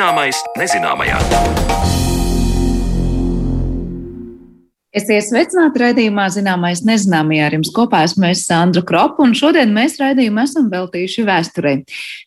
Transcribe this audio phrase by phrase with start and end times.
[0.00, 1.18] Zināmais nezināmajā.
[4.96, 9.98] Esiet sveicināti raidījumā, zināmais nezināmajā ar jums kopā esmu es Sandra Kropa, un šodien mēs
[10.00, 11.74] raidījumu esam veltījuši vēsturei.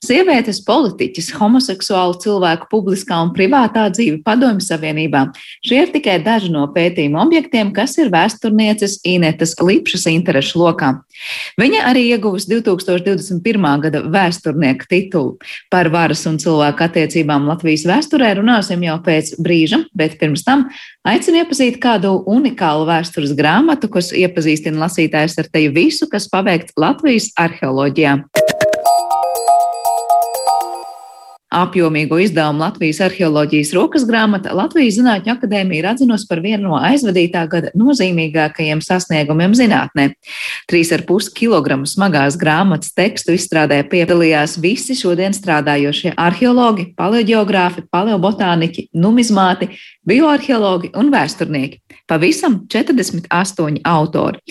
[0.06, 5.26] Sievietes politiķis, homoseksuālu cilvēku publiskā un privātā dzīve padomju savienībā.
[5.66, 10.94] Šie ir tikai daži no pētījuma objektiem, kas ir vēsturnieces Inetas Lipšas interešu lokā.
[11.60, 13.68] Viņa arī ieguvusi 2021.
[13.86, 15.36] gada vēsturnieka titulu.
[15.74, 20.68] Par varas un cilvēku attiecībām Latvijas vēsturē runāsim jau pēc brīža, bet pirms tam
[21.08, 27.32] aicinu iepazīt kādu unikālu vēstures grāmatu, kas iepazīstina lasītājs ar teju visu, kas paveikts Latvijas
[27.40, 28.20] arheoloģijā.
[31.54, 37.46] Apjomīgo izdevumu Latvijas arheoloģijas rokas grāmata Latvijas Zinātņu akadēmija ir atzinusi par vienu no aizvadītā
[37.52, 40.10] gada nozīmīgākajiem sasniegumiem zinātnē.
[40.72, 49.70] 3,5 kg smagās grāmatas tekstu izstrādē piedalījās visi šodien strādājošie arheologi, paleoģeogrāfi, paleobotāniķi, numizmāti,
[50.10, 51.80] bioarheologi un vēsturnieki.
[52.10, 54.42] Pavisam 48 autori.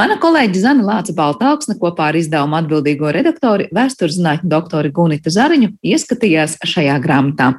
[0.00, 6.56] Mana kolēģe Zana Lāca Baltāksne kopā ar izdevumu atbildīgo redaktori, vēsturzinātņu doktori Gunita Zariņu ieskatījās
[6.64, 7.52] šajā grāmatā.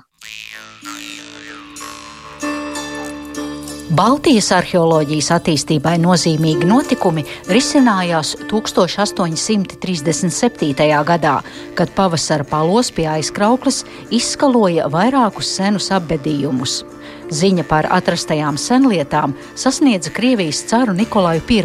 [3.93, 10.87] Baltijas arheoloģijas attīstībai nozīmīgi notikumi risinājās 1837.
[11.05, 11.33] gadā,
[11.77, 16.81] kad pavasara palos pie aizkrauklis izskaloja vairākus senus apbedījumus.
[17.31, 21.61] Ziņa par atrastajām senlietām sasniedza Krievijas caru Nikolaju I,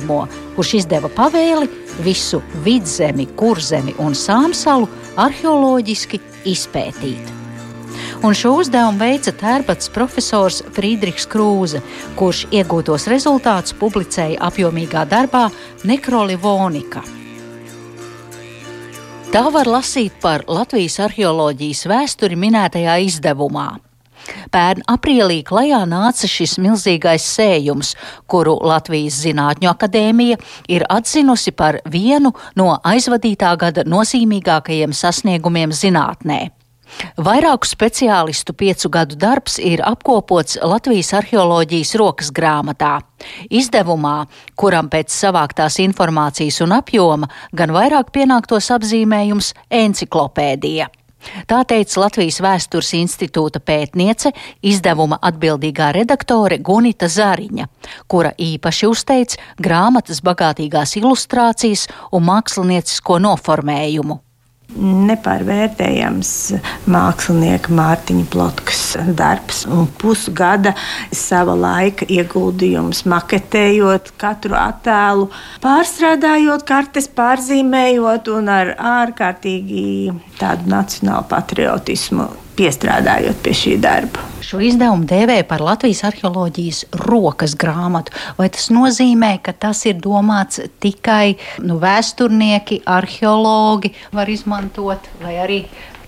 [0.56, 1.68] kurš izdeva pavēli
[2.04, 7.38] visu vidzemi, kurzemi un sāmsalu arheoloģiski izpētīt
[8.22, 11.82] un šo uzdevumu veica tērpats profesors Friedrichs Krūze,
[12.18, 15.48] kurš iegūtos rezultātus publicēja apjomīgā darbā
[15.88, 17.04] Nekrolivonika.
[19.28, 23.87] Tā var lasīt par Latvijas arheoloģijas vēsturi minētajā izdevumā.
[24.54, 27.94] Pērn aprīlī klajā nāca šis milzīgais sējums,
[28.26, 36.48] kuru Latvijas Zinātņu akadēmija ir atzinusi par vienu no aizvadītā gada nozīmīgākajiem sasniegumiem zinātnē.
[37.20, 42.98] Vairāku speciālistu piecu gadu darbs ir apkopots Latvijas arheoloģijas rokas grāmatā.
[43.50, 44.22] Izdevumā,
[44.58, 49.52] kuram pēc savāktās informācijas un apjoma gan vairāk pienāktos apzīmējums
[49.82, 50.88] enciklopēdija.
[51.50, 57.66] Tā teica Latvijas Vēstures institūta pētniece, izdevuma atbildīgā redaktore Gunita Zariņa,
[58.06, 64.22] kura īpaši uzteic grāmatas bagātīgās ilustrācijas un māksliniecisko noformējumu
[64.76, 66.30] nepārvērtējams
[66.92, 68.82] mākslinieka Mārtiņa Plotkas
[69.18, 69.64] darbs.
[69.68, 70.74] Un pusgada
[71.14, 75.30] sava laika ieguldījums, maketējot katru attēlu,
[75.64, 79.88] pārstrādājot kartes, pārzīmējot un ar ārkārtīgi
[80.40, 82.28] tādu nacionālu patriotismu
[82.58, 84.24] piestrādājot pie šī darba.
[84.44, 88.14] Šo izdevumu dēvē par Latvijas arheoloģijas rokas grāmatu.
[88.38, 91.36] Vai tas nozīmē, ka tas ir domāts tikai
[91.66, 95.60] nu, vēsturnieki, arheologi var izmantot, vai arī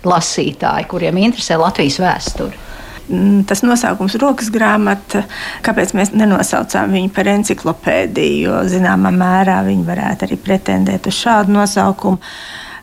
[0.07, 2.67] lasītāji, kuriem interesē Latvijas vēsture?
[3.11, 5.25] Mm, tas nosaukums rokas grāmata,
[5.67, 11.57] kāpēc mēs nenosaucām viņu par enciklopēdiju, jo zināmā mērā viņi varētu arī pretendēt uz šādu
[11.57, 12.21] nosaukumu.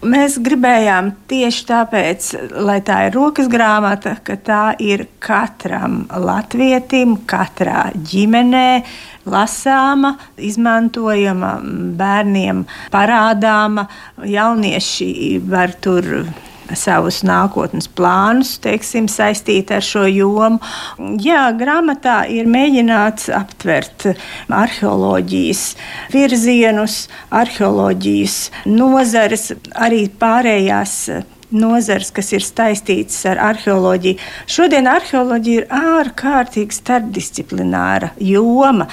[0.05, 2.27] Mēs gribējām tieši tāpēc,
[2.61, 8.83] lai tā ir rokas grāmata, ka tā ir katram latvietim, katrā ģimenē
[9.25, 11.55] lasāma, izmantojama,
[11.97, 13.87] bērniem parādāma.
[14.21, 15.09] Jaunieši
[15.49, 16.27] var tur
[16.75, 20.59] savus nākotnes plānus, teiksim, saistīti ar šo jomu.
[21.23, 24.09] Jā, grāmatā ir mēģināts aptvert
[24.49, 25.63] arheoloģijas
[26.13, 26.99] virzienus,
[27.31, 28.37] arheoloģijas
[28.71, 30.99] nozares, arī pārējās
[31.51, 34.19] nozars, kas ir saistītas ar arheoloģiju.
[34.51, 38.89] Šodien arheoloģija ir ārkārtīgi starpdisciplināra joma.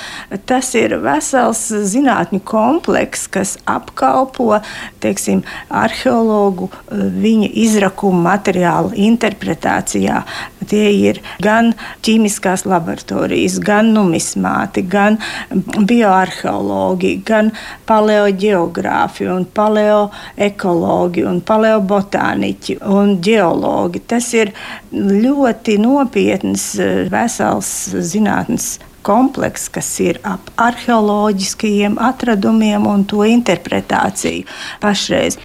[0.47, 4.61] Tas ir vesels zinātņu komplekss, kas apkalpo
[5.03, 5.43] teiksim,
[5.75, 10.23] arheologu viņa izrakumu materiālu interpretācijā.
[10.65, 11.73] Tie ir gan
[12.07, 15.19] ķīmiskās laboratorijas, gan numismāti, gan
[15.51, 17.51] bioarheologi, gan
[17.89, 24.01] paleoģeogrāfi un paleoekologi un paleobotāni botaniķi un geologi.
[24.07, 24.53] Tas ir
[24.93, 34.45] ļoti nopietns, eh, vesels zinātnes komplekss, kas ir ap arheoloģiskajiem atradumiem un to interpretāciju
[34.81, 35.39] pašreiz.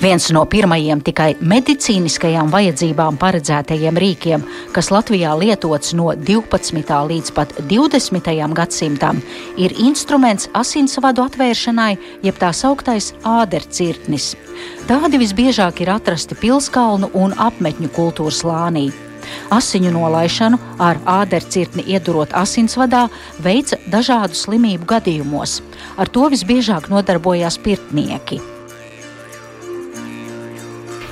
[0.00, 6.94] Viens no pirmajiem tikai medicīniskajām vajadzībām paredzētajiem rīkiem, kas Latvijā lietots no 12.
[7.10, 8.30] līdz pat 20.
[8.56, 9.18] gadsimtam,
[9.60, 14.30] ir instruments asinsvadu atvēršanai, jeb tā sauktais ādercirtnis.
[14.88, 18.86] Tādi visbiežāk ir atrasti pilskalnu un apmetņu kultūras lānī.
[19.52, 23.02] Asiņu nolaišanu ar ādercirtni iedurot asinsvadā
[23.44, 25.58] veica dažādu slimību gadījumos.
[26.00, 28.40] Ar to visbiežāk nodarbojās pirtnieki.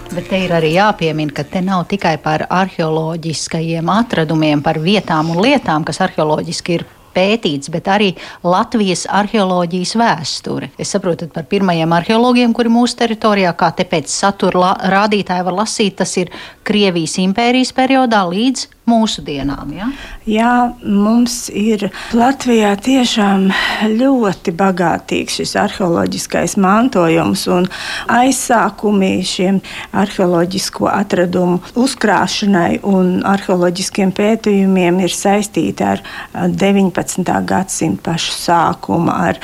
[0.08, 5.42] Bet te ir arī jāpiemina, ka te nav tikai par arheoloģiskajiem atradumiem, par vietām un
[5.44, 8.08] lietām, kas arheoloģiski ir pētīts, bet arī
[8.46, 10.70] Latvijas arheoloģijas vēsture.
[10.80, 15.98] Es saprotu par pirmajiem arheologiem, kuri mūsu teritorijā, kā te pēc satura rādītāja var lasīt,
[16.00, 16.32] tas ir
[16.64, 19.72] Krievijas impērijas periodā līdz mūsu dienām.
[19.76, 19.90] Ja?
[20.28, 23.48] Jā, mums ir Latvijā tiešām
[23.94, 27.68] ļoti bagātīgs šis arheoloģiskais mantojums un
[28.12, 29.60] aizsākumi šiem
[29.96, 36.02] arheoloģisko atradumu uzkrāšanai un arheoloģiskiem pētījumiem ir saistīti ar
[36.34, 37.22] 19.
[37.48, 39.38] gadsimta pašu sākumu, ar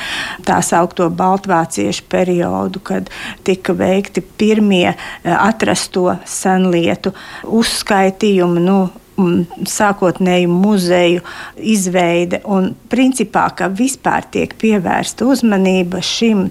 [0.45, 3.09] tā saukto Baltvāciešu periodu, kad
[3.45, 7.13] tika veikti pirmie atrasto senlietu
[7.45, 8.63] uzskaitījumi.
[8.65, 8.79] Nu,
[9.15, 11.23] sākotnēju muzeju
[11.57, 16.49] izveide un principā, ka vispār tiek pievērsta uzmanība šim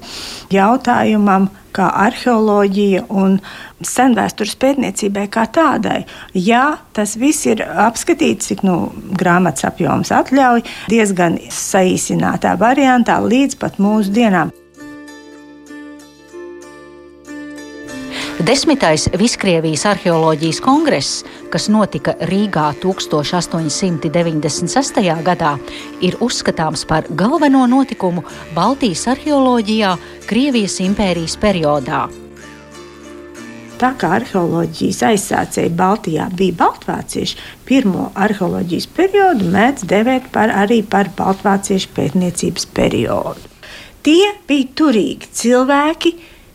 [0.55, 3.39] jautājumam, kā arheoloģija un
[3.85, 6.05] senvēstures pētniecībai kā tādai.
[6.39, 8.79] Jā, tas viss ir apskatīts, cik nu,
[9.19, 10.63] grāmatas apjoms atļauj,
[10.93, 14.15] diezgan saīsinātā variantā līdz pat mūsu
[18.43, 21.23] Desmitais Viskrievijas arheoloģijas kongress,
[21.55, 24.99] kas notika Rīgā 1896.
[25.23, 25.55] gadā,
[26.03, 28.27] ir uzskatāms par galveno notikumu
[28.57, 29.95] Baltijas arheoloģijā
[30.27, 32.11] Krievijas impērijas periodā.
[33.79, 37.39] Tā kā arheoloģijas aizsācēji Baltijā bija baltvācieši,
[37.71, 43.55] pirmo arheoloģijas periodu mēdz devēt par, arī par baltvāciešu pētniecības periodu.
[44.05, 46.11] Tie bija turīgi cilvēki,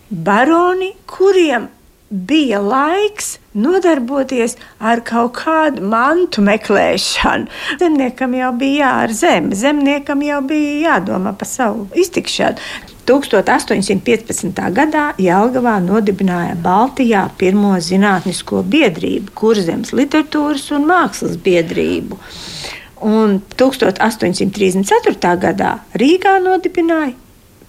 [0.10, 1.68] baroni, kuriem
[2.10, 7.50] bija laiks nodarboties ar kaut kādu mantu meklēšanu.
[7.82, 12.58] Zemniekam jau bija jāar zeme, zemniekam jau bija jādomā par savu iztikšanu.
[13.10, 14.60] 1815.
[14.74, 22.20] gadā Jālgavā nodibināja Baltijā pirmo zinātnisko biedrību, kurzemes literatūras un mākslas biedrību.
[23.10, 25.34] Un 1834.
[25.42, 27.16] gadā Rīgā nodibināja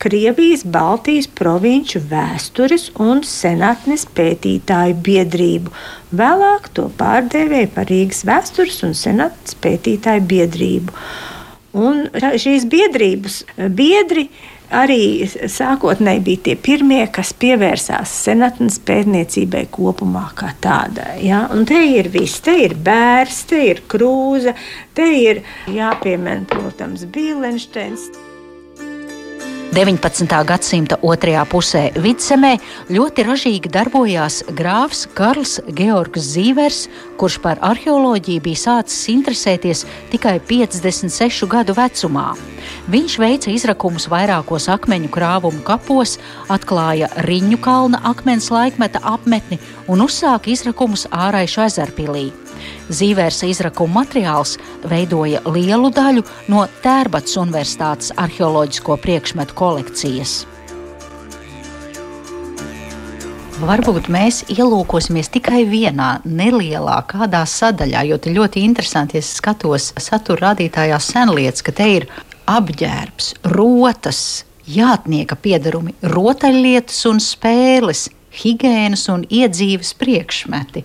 [0.01, 5.73] Krievijas Baltijas provinču vēstures un senatnes pētītāju biedrību.
[6.17, 10.95] Vēlāk to pārdēvēja par Rīgas vēstures un senatnes pētītāju biedrību.
[11.77, 13.43] Un šīs biedrības
[13.77, 14.25] biedri
[14.73, 21.19] arī sākotnēji bija tie pirmie, kas pievērsās senatnes pētniecībai kopumā kā tādai.
[21.29, 21.45] Ja?
[21.53, 24.57] Un te ir viss, te ir bērns, te ir krūze,
[24.97, 28.30] te ir jāpiemina, protams, Bīlensteins.
[29.71, 30.27] 19.
[30.43, 32.57] gadsimta otrajā pusē vidzemē
[32.91, 36.81] ļoti ražīgi darbojās grāfs Karls Georgs Zīvers,
[37.21, 42.33] kurš par arheoloģiju bija sācis interesēties tikai 56 gadu vecumā.
[42.91, 46.19] Viņš veica izrakumus vairākos akmeņu krāvumu kapos,
[46.51, 52.33] atklāja Riņu kalna akmens laikmeta apmetni un uzsāka izrakumus āraišu ezerpilī.
[52.91, 54.57] Zīvērsa izrakuma materiāls
[54.91, 60.41] veidoja lielu daļu no Tērbats Universitātes arheoloģisko priekšmetu kolekcijas.
[63.61, 70.47] Varbūt mēs ielūkosimies tikai vienā nelielā kādā sadaļā, jo te ļoti interesanti, ja skatos satura
[70.49, 72.07] rādītājā senlietas, ka te ir
[72.49, 74.23] apģērbs, rotas,
[74.65, 80.85] jātnieka piedarumi, rotaļlietas un spēles higiēnas un iedzīves priekšmeti.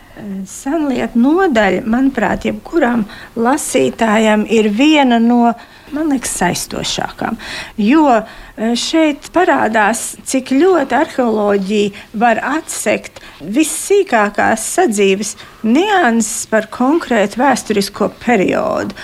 [0.50, 3.06] Senlietu nodaļa, manuprāt, jebkuram
[3.38, 5.54] lasītājam ir viena no
[5.94, 7.38] liekas, saistošākām.
[7.78, 8.24] Jo
[8.79, 15.35] šeit parādās, cik ļoti arheoloģija var atsekt vissīkākās sadzīves
[15.65, 18.95] nianses par konkrētu vēsturisko periodu.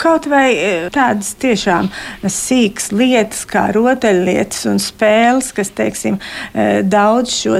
[0.00, 1.90] Kaut vai e, tādas tiešām
[2.22, 6.18] sīkas lietas, kā rotaļlietas un spēles, kas, teiksim,
[6.88, 7.58] daudz šo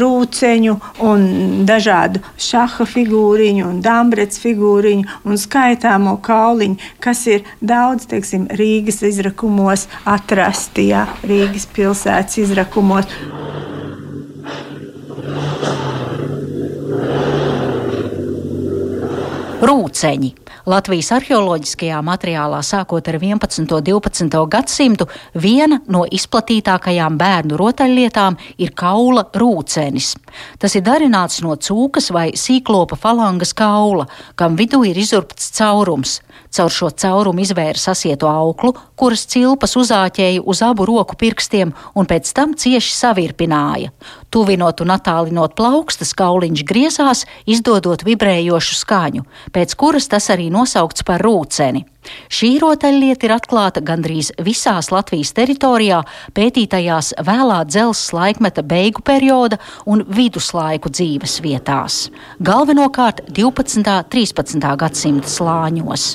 [0.00, 1.26] rūceņu un
[1.68, 9.88] dažādu šaha figūriņu un dambrets figūriņu un skaitāmo kauliņu, kas ir daudz teiksim, Rīgas izrakumos
[10.08, 10.53] atrasti,
[10.84, 13.10] ja, Rīgas pilsētas izrakumos.
[19.64, 20.34] Rūceņi
[20.64, 23.60] Latvijas arheoloģiskajā materiālā sākot ar 11.
[23.60, 24.38] un 12.
[24.48, 25.06] gadsimtu
[25.36, 30.14] viena no izplatītākajām bērnu rotaļlietām ir kaula rūcenis.
[30.58, 36.20] Tas ir darināts no cūkas vai sīklopa falangas kaula, kam vidū ir izurpts caurums.
[36.54, 42.30] Caur šo caurumu izvēra sasieto auklu, kuras cilpas uzāķēja uz abu roku pirkstiem un pēc
[42.36, 43.90] tam cieši savirpināja.
[44.30, 51.22] Tuvinot un attālinot plaukstas, kauliņš griezās, izdodot vibrējošu skaņu, pēc kuras tas arī nosaukts par
[51.26, 51.86] rūceni.
[52.32, 56.02] Šī rotaļlieta ir atklāta gandrīz visās Latvijas teritorijā
[56.36, 62.08] pētītajās vēlā dzelzs laikmeta beigu perioda un viduslaiku dzīves vietās,
[62.40, 63.84] galvenokārt 12.
[63.84, 64.76] un 13.
[64.80, 66.14] gadsimta slāņos.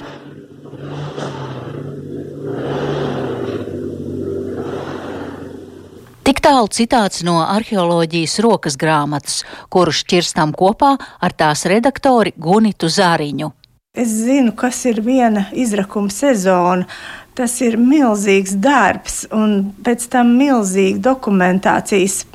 [6.29, 9.41] Tik tālu citāts no arheoloģijas rokas grāmatas,
[9.73, 13.58] kuru šķirstam kopā ar tās redaktori Gunitu Zāriņu.
[13.99, 16.87] Es zinu, kas ir viena izrakuma sezona.
[17.35, 22.25] Tas ir milzīgs darbs, un pēc tam milzīga dokumentācijas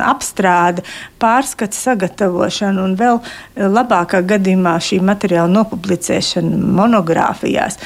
[0.00, 0.84] apstrāde,
[1.20, 3.20] pārskats, sagatavošana un vēl
[3.56, 7.76] labākā gadījumā šī materiāla nopublicēšana monogrāfijās.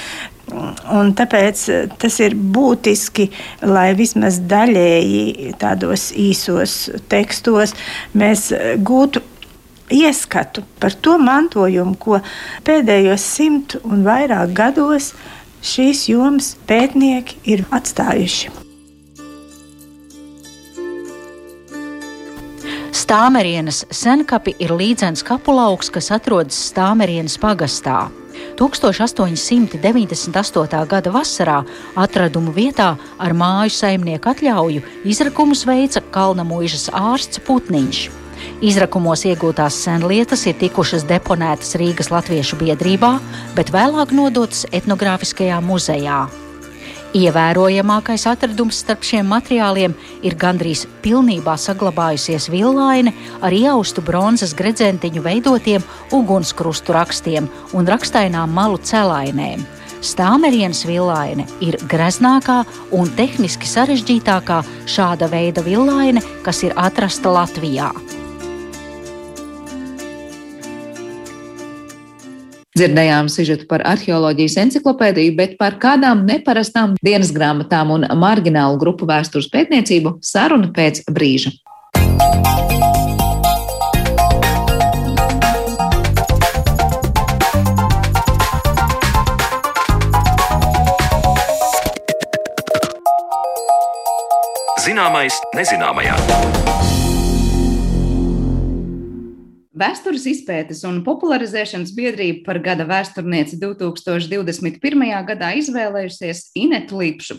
[0.91, 1.65] Un tāpēc
[2.03, 3.29] tas ir būtiski,
[3.67, 6.79] lai vismaz daļēji tādos īsos
[7.11, 7.75] tekstos
[8.19, 8.49] mēs
[8.87, 9.23] gūtu
[9.91, 12.23] ieskatu par to mantojumu, ko
[12.67, 15.13] pēdējos simt un vairāk gados
[15.61, 18.61] šīs jomas pētnieki ir atstājuši.
[23.11, 28.07] Stāmerienas senkapi ir līdzens kapulauks, kas atrodas Stāmerienas pagastā.
[28.61, 30.87] 1898.
[30.87, 31.65] gada vasarā
[31.97, 38.20] atradumu vietā ar māju saimnieku atļauju izrakumus veica Kalna mūžas ārsts Putniņš.
[38.61, 43.17] Izrakumos iegūtās senlietas ir tikušas deponētas Rīgas Latviešu biedrībā,
[43.57, 46.27] bet vēlāk nodotas etnogrāfiskajā muzejā.
[47.11, 53.11] Ievērojamākais atradums starp šiem materiāliem ir gandrīz pilnībā saglabājusies villaine
[53.43, 55.83] ar iaustu bronzas gredzentiņu veidotiem
[56.15, 59.67] ugunskrustu rakstiem un rakstainām malu celainēm.
[60.07, 62.63] Stāmerienas villaine ir greznākā
[62.95, 67.91] un tehniski sarežģītākā šāda veida villaine, kas ir atrasta Latvijā.
[72.81, 79.51] Dzirdējām sižetu par arheoloģijas enciklopēdiju, bet par kādām neparastām dienas grāmatām un marginālu grupu vēstures
[79.53, 81.53] pētniecību saruna pēc brīža.
[94.81, 96.17] Zināmais nezināmajā.
[99.81, 105.05] Vēstures izpētes un popularizēšanas biedrība par gada vēsturnieci 2021.
[105.31, 107.39] gadā izvēlējusies Inetu Lipšu.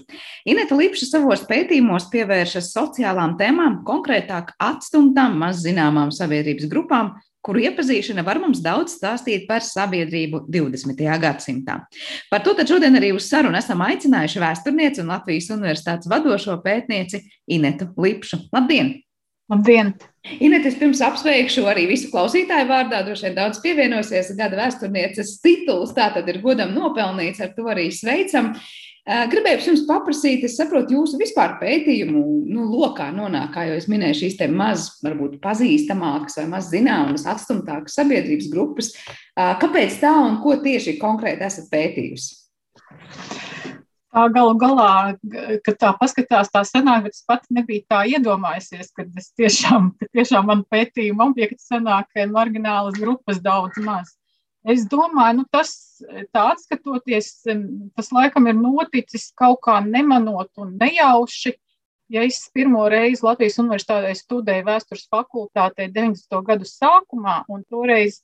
[0.49, 7.11] Ineta Lipša savos pētījumos pievēršas sociālām tēmām, konkrētāk atstumtām, maz zināmām sabiedrības grupām,
[7.45, 11.05] kuru iepazīšana var mums daudz stāstīt par sabiedrību 20.
[11.21, 11.77] gadsimtā.
[12.33, 17.21] Par to šodien arī uz sarunu esam aicinājuši vēsturnieci un Latvijas Universitātes vadošo pētnieci
[17.53, 18.47] Inetu Lipšu.
[18.49, 18.95] Labdien!
[19.51, 19.95] Labdien!
[20.39, 25.91] Inet, es pirms apsveikšu arī visu klausītāju vārdā, droši vien daudz pievienosies gada vēsturnieces tituls,
[25.97, 28.53] tā tad ir godam nopelnīts, ar to arī sveicam.
[29.03, 34.21] Gribēju jums paprasīt, es saprotu, jūsu vispār pētījumu nu, lokā nonāk, kā jau es minēju,
[34.21, 38.93] šīs maz, varbūt pazīstamākas vai maz zināmas, atstumtākas sabiedrības grupas.
[39.35, 43.50] Kāpēc tā un ko tieši konkrēti esat pētījusi?
[44.11, 44.93] Tā galu galā,
[45.65, 50.09] kad tā paskatās, tā sanāk, bet es pat nebiju tā iedomājusies, ka es tiešām, ka
[50.11, 54.15] tiešām man pētījuma objekti sanāk, marginālas grupas daudz maz.
[54.67, 55.71] Es domāju, nu tas
[56.35, 57.31] tā atskatoties,
[57.97, 61.55] tas laikam ir noticis kaut kā nemanot un nejauši.
[62.11, 66.41] Ja es pirmo reizi Latvijas universitātē studēju vēstures fakultātē 90.
[66.43, 68.19] gadu sākumā, un toreiz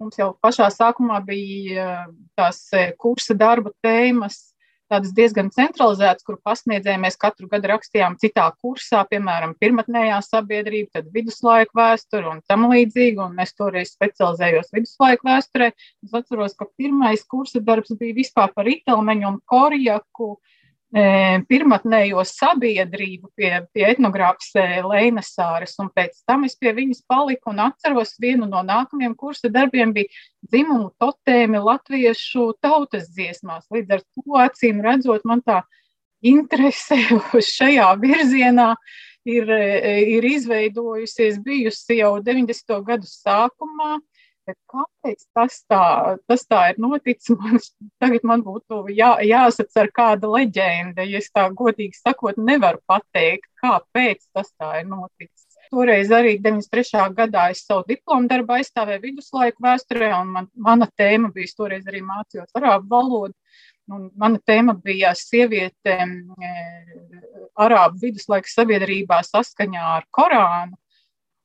[0.00, 2.64] mums jau pašā sākumā bija tās
[2.96, 4.55] kursa darba tēmas
[4.92, 11.12] tādas diezgan centralizētas, kur pasniedzēji mēs katru gadu rakstījām citā kursā, piemēram, pirmotnējā sabiedrība, tad
[11.14, 15.72] viduslaiku vēsture un tam līdzīgi, un es toreiz specializējos viduslaiku vēsturē.
[16.06, 20.55] Es atceros, ka pirmais kursa darbs bija vispār par itelmeņu un korjaku, uh,
[20.94, 24.52] pirmotnējo sabiedrību pie, pie etnogrāfas
[24.86, 29.50] Leinas Sāras, un pēc tam es pie viņas paliku un atceros vienu no nākamajiem kursa
[29.50, 30.06] darbiem bija
[30.46, 33.66] dzimumu totēmi latviešu tautas dziesmās.
[33.70, 35.62] Līdz ar to acīm redzot, man tā
[36.22, 36.96] interese
[37.56, 38.74] šajā virzienā
[39.26, 42.78] ir, ir izveidojusies bijusi jau 90.
[42.86, 43.98] gadu sākumā.
[44.46, 45.84] Bet kāpēc tas tā,
[46.30, 47.32] tas tā ir noticis?
[47.40, 47.58] Man,
[48.02, 53.50] tagad man būtu jā, jāsac ar kāda leģenda, ja es tā godīgi sakot, nevaru pateikt,
[53.62, 55.46] kāpēc tas tā ir noticis.
[55.70, 57.08] Toreiz arī 93.
[57.16, 62.04] gadā es savu diplomu darbu aizstāvēju viduslaiku vēsturē, un man, mana tēma bija, toreiz arī
[62.06, 63.34] mācījos arābu valodu.
[63.90, 66.52] Un mana tēma bija sievietēm e,
[67.62, 70.74] arābu viduslaika sabiedrībā saskaņā ar Korānu.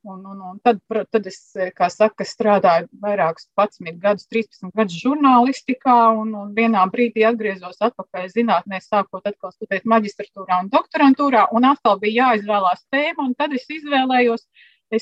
[0.04, 0.80] Un, un, un tad,
[1.14, 1.36] tad es,
[1.78, 8.26] kā saka, strādāju vairākus 11 gadus, 13 gadus žurnālistikā, un, un vienā brīdī atgriezos atpakaļ
[8.34, 13.70] zinātnē, sākot atkal studēt maģistratūrā un doktorantūrā, un atkal bija jāizvēlās tēma, un tad es
[13.78, 14.48] izvēlējos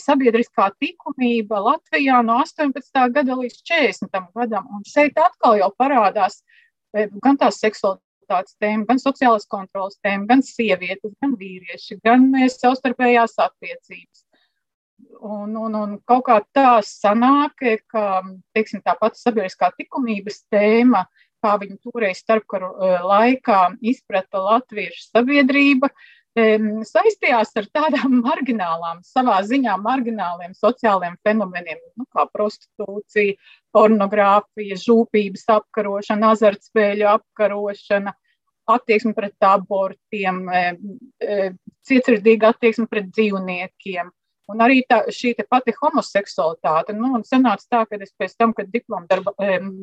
[0.04, 3.08] sabiedriskā likumība Latvijā no 18.
[3.16, 4.24] gada līdz 40.
[4.36, 6.42] gadam, un šeit atkal jau parādās
[6.92, 13.40] e, gan tās seksualitātes tēma, gan sociālās kontrolas tēma, gan sievietes, gan vīrieši, gan savstarpējās
[13.48, 14.28] attiecības
[15.20, 17.60] Un, un, un kaut kā tā sanāk,
[17.92, 18.04] ka
[18.56, 21.04] teiksim, tā pati sabiedriskā likumības tēma,
[21.44, 23.60] kā viņa toreiz starpkaru e, laikā
[23.92, 25.90] izprata latviešu sabiedrība,
[26.38, 33.36] saistījās ar tādām marginālām, savā ziņā margināliem sociāliem fenomeniem, nu, kā prostitūcija,
[33.76, 38.14] pornogrāfija, žūpības apkarošana, azartspēļu apkarošana,
[38.70, 40.46] attieksme pret abortiem,
[41.90, 44.12] cietsirdīga attieksme pret dzīvniekiem.
[44.50, 46.96] Un arī tā, šī pati homoseksualitāte.
[46.98, 49.36] Nu, un sanāca tā, ka es pēc tam, kad diplomu darba,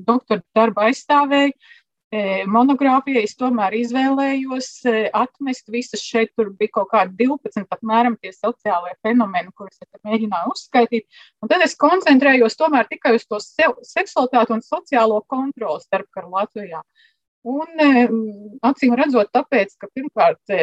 [0.08, 1.54] doktora darbu aizstāvēju,
[2.46, 4.68] monogrāfijā es tomēr izvēlējos
[5.12, 10.54] atmest visas šeit, tur bija kaut kādi 12 apmēram tie sociālai fenomeni, kurus es mēģināju
[10.54, 11.06] uzskaitīt.
[11.42, 16.82] Un tad es koncentrējos tomēr tikai uz to seksualitāti un sociālo kontroli starp karu Latvijā.
[17.46, 20.54] Un acīm redzot, tāpēc, ka pirmkārt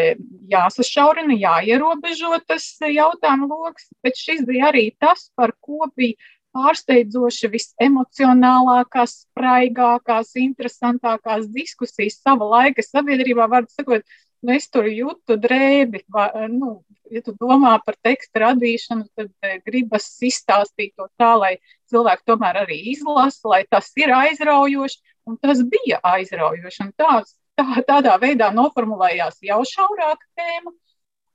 [0.51, 6.19] jāsašaurina, jāierobežo tas jautājumu lokus, bet šis bija arī tas, par ko bija
[6.53, 14.03] pārsteidzoši visemocionālākās, spraigākās, interesantākās diskusijas sava laika sabiedrībā, var sakot,
[14.43, 16.75] nu, es tur jūtu drēbi, va, nu,
[17.13, 19.31] ja tu domā par tekstu radīšanu, tad
[19.65, 21.53] gribas izstāstīt to tā, lai
[21.93, 26.89] cilvēki tomēr arī izlasa, lai tas ir aizraujoši, un tas bija aizraujoši.
[26.99, 27.21] Tā,
[27.59, 30.73] tā, tādā veidā noformulējās jau šaurāka tēma,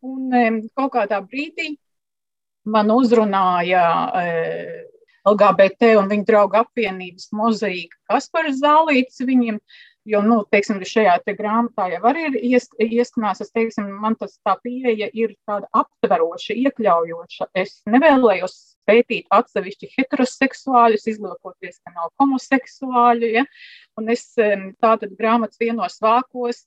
[0.08, 1.74] un um, kaut kādā brīdī
[2.68, 4.78] man uzrunāja uh,
[5.28, 9.58] LGBT un viņa draugu apvienības mozaīka Kaspars Zālīts viņiem,
[10.08, 14.38] jo, nu, teiksim, šajā te grāmatā jau arī ir ies, ieskanās, es teiksim, man tas
[14.46, 17.50] tā pieeja ir tāda aptveroša, iekļaujoša.
[17.58, 18.56] Es nevēlējos
[18.88, 23.32] pētīt atsevišķi heteroseksuāļus, izlūkoties, ka nav homoseksuāļu.
[23.38, 23.44] Ja?
[24.00, 26.64] Un es tātad grāmatas vienos vākos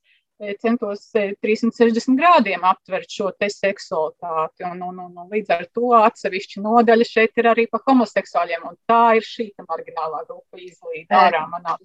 [0.62, 4.65] centos 360 grādiem aptvert šo te seksualitāti.
[4.67, 8.65] Un, un, un, un līdz ar to atsevišķa nodaļa šeit ir arī par homoseksuāļiem.
[8.69, 11.77] Un tā ir šī marginālā grupa izlīda ārā manā.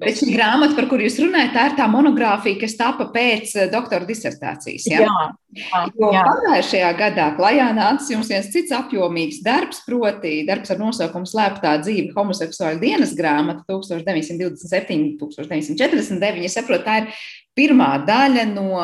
[0.00, 4.06] Bet šī grāmata, par kuru jūs runājat, tā ir tā monogrāfija, kas tapa pēc doktora
[4.08, 4.88] disertācijas.
[4.90, 5.04] Ja?
[5.04, 6.24] Jā, jā, jā.
[6.30, 12.14] pagājušajā gadā klajā nāca jums viens cits apjomīgs darbs, proti darbs ar nosaukumu Slēptā dzīve
[12.16, 16.44] homoseksuāļu dienas grāmata 1927, 1949.
[16.44, 17.14] Es saprotu, tā ir
[17.58, 18.78] pirmā daļa no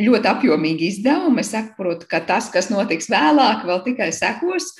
[0.00, 1.42] ļoti apjomīga izdevuma.
[1.42, 4.70] Es saprotu, ka tas, kas notiks vēlāk, vēl tikai sekos.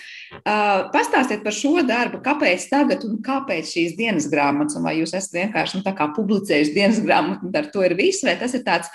[0.94, 5.80] Pastāstiet par šo darbu, kāpēc tagad un kāpēc šīs dienas grāmatas, vai jūs esat vienkārši
[5.80, 8.92] nu, publicējuši dienas grāmatu, un ar to ir viss, vai tas ir tāds,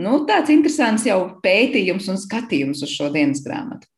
[0.00, 3.90] nu, tāds interesants jau pētījums un skatījums uz šo dienas grāmatu?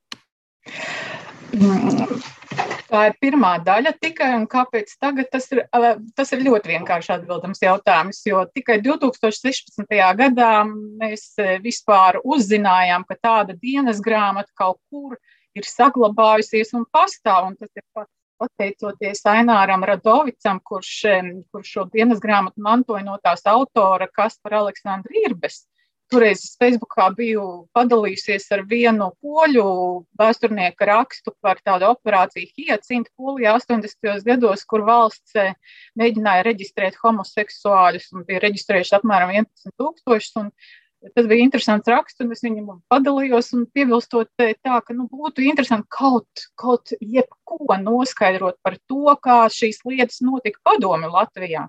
[1.56, 2.38] Mm.
[2.90, 5.62] Tā ir pirmā daļa tikai, un kāpēc tagad tas ir,
[6.18, 9.86] tas ir ļoti vienkārši atbildams jautājums, jo tikai 2016.
[10.18, 11.28] gadā mēs
[11.62, 15.14] vispār uzzinājām, ka tāda dienas grāmata kaut kur
[15.54, 17.86] ir saglabājusies un pastāv, un tas ir
[18.40, 20.92] pateicoties Aināram Radovicam, kurš,
[21.52, 25.66] kurš šo dienas grāmatu mantoja no tās autora Kaspara Aleksandra Irbes.
[26.10, 27.42] Toreiz es Facebookā biju
[27.76, 29.66] padalījusies ar vienu poļu
[30.18, 34.24] vēsturnieku rakstu par tādu operāciju Hyacinta Polijā 80.
[34.26, 35.54] gados, kur valsts eh,
[36.00, 40.50] mēģināja reģistrēt homoseksuāļus un bija reģistrējuši apmēram 11 tūkstošus.
[41.14, 45.88] Tas bija interesants raksts, un es viņam padalījos, piebilstot eh, tā, ka nu, būtu interesanti
[45.94, 51.68] kaut, kaut jebko noskaidrot par to, kā šīs lietas notika padomi Latvijā.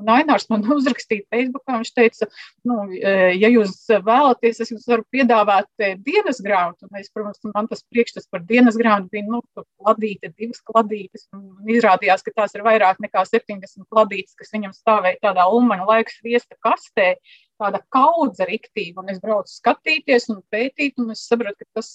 [0.00, 2.28] Un Ainārs man uzrakstīja Facebookā, viņš teica,
[2.68, 3.74] nu, e, ja jūs
[4.06, 6.88] vēlaties, es jums varu piedāvāt e, dienas grāmatu.
[6.88, 9.42] Un es, protams, man tas priekšstats par dienas grāmatu bija, nu,
[9.82, 11.28] kladīte, divas kladītes.
[11.36, 16.16] Un izrādījās, ka tās ir vairāk nekā 70 kladītes, kas viņam stāvēja tādā ulmaņa laika
[16.16, 17.14] sviesta kastē.
[17.60, 21.90] Tāda kaudze riktīva, un es braucu skatīties un pētīt, un es saprotu, ka tas,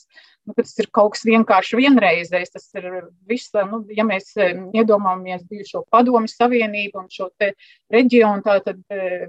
[0.45, 2.53] nu, ka tas ir kaut kas vienkārši vienreizējs.
[2.55, 2.89] Tas ir
[3.29, 7.53] viss, nu, ja mēs iedomājamies bijušo padomu savienību un šo te
[7.93, 8.83] reģionu, tad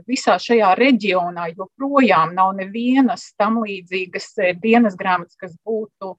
[0.09, 6.17] visā šajā reģionā joprojām nav nevienas tam līdzīgas dienas grāmatas, kas būtu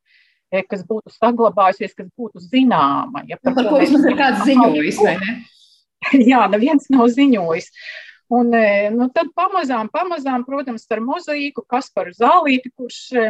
[0.49, 3.21] kas būtu saglabājusies, kas būtu zināma.
[3.29, 5.35] Ja, par, nu, par ko vismaz ir kāds ziņojis, vai ne?
[6.31, 7.69] Jā, neviens nav ziņojis.
[8.29, 13.23] Un, e, nu, tad pamazām, pamazām, protams, ar mozaīku, kas par zālīti, kurš, e,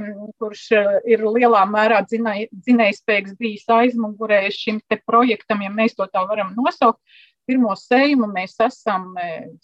[0.44, 0.82] kurš e,
[1.14, 7.00] ir lielā mērā dzinējspējīgs bijis aizmugurē šim projektam, ja mēs to tā varam nosaukt.
[7.48, 9.16] Pirmo sējumu mēs esam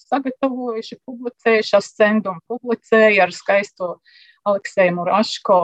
[0.02, 3.90] sagatavojuši, publicējuši, ascendumu publicēju ar skaisto
[4.48, 5.60] Alekseju Muraško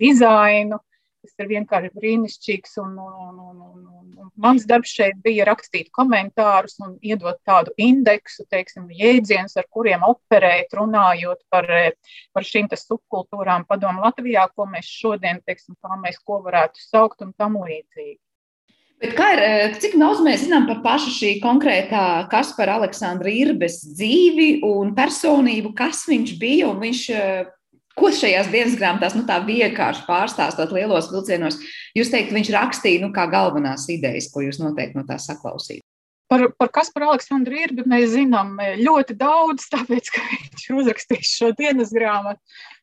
[0.00, 0.80] dizainu
[1.22, 2.74] kas ir vienkārši brīnišķīgs.
[2.82, 8.46] Un, un, un, un, un mans darbs šeit bija rakstīt komentārus un iedot tādu indeksu,
[8.52, 11.70] teiksim, jēdzienus, ar kuriem operēt, runājot par,
[12.34, 17.32] par šīm subkultūrām padomu Latvijā, ko mēs šodien, teiksim, kā mēs ko varētu saukt un
[17.38, 18.18] tam līdzīgi.
[19.02, 19.40] Bet kā ir,
[19.82, 26.04] cik daudz mēs zinām par pašu šī konkrētā Kaspara Aleksandra Irbes dzīvi un personību, kas
[26.06, 27.00] viņš bija, un viņš
[27.98, 31.58] Ko šajās dienas grāmatās, nu tā vienkārši pārstāstot lielos vilcienos,
[31.96, 35.84] jūs teikt, viņš rakstīja, nu kā galvenās idejas, ko jūs noteikti no tā saklausījāt?
[36.32, 41.32] Par, par Kasparu Aleksandru Irbi mēs zinām e, ļoti daudz, tāpēc, ka viņš ir uzrakstījis
[41.42, 42.40] šo dienas grāmatu,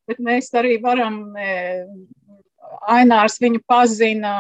[0.10, 1.56] bet mēs arī varam, e,
[2.94, 4.34] Ainārs viņu pazina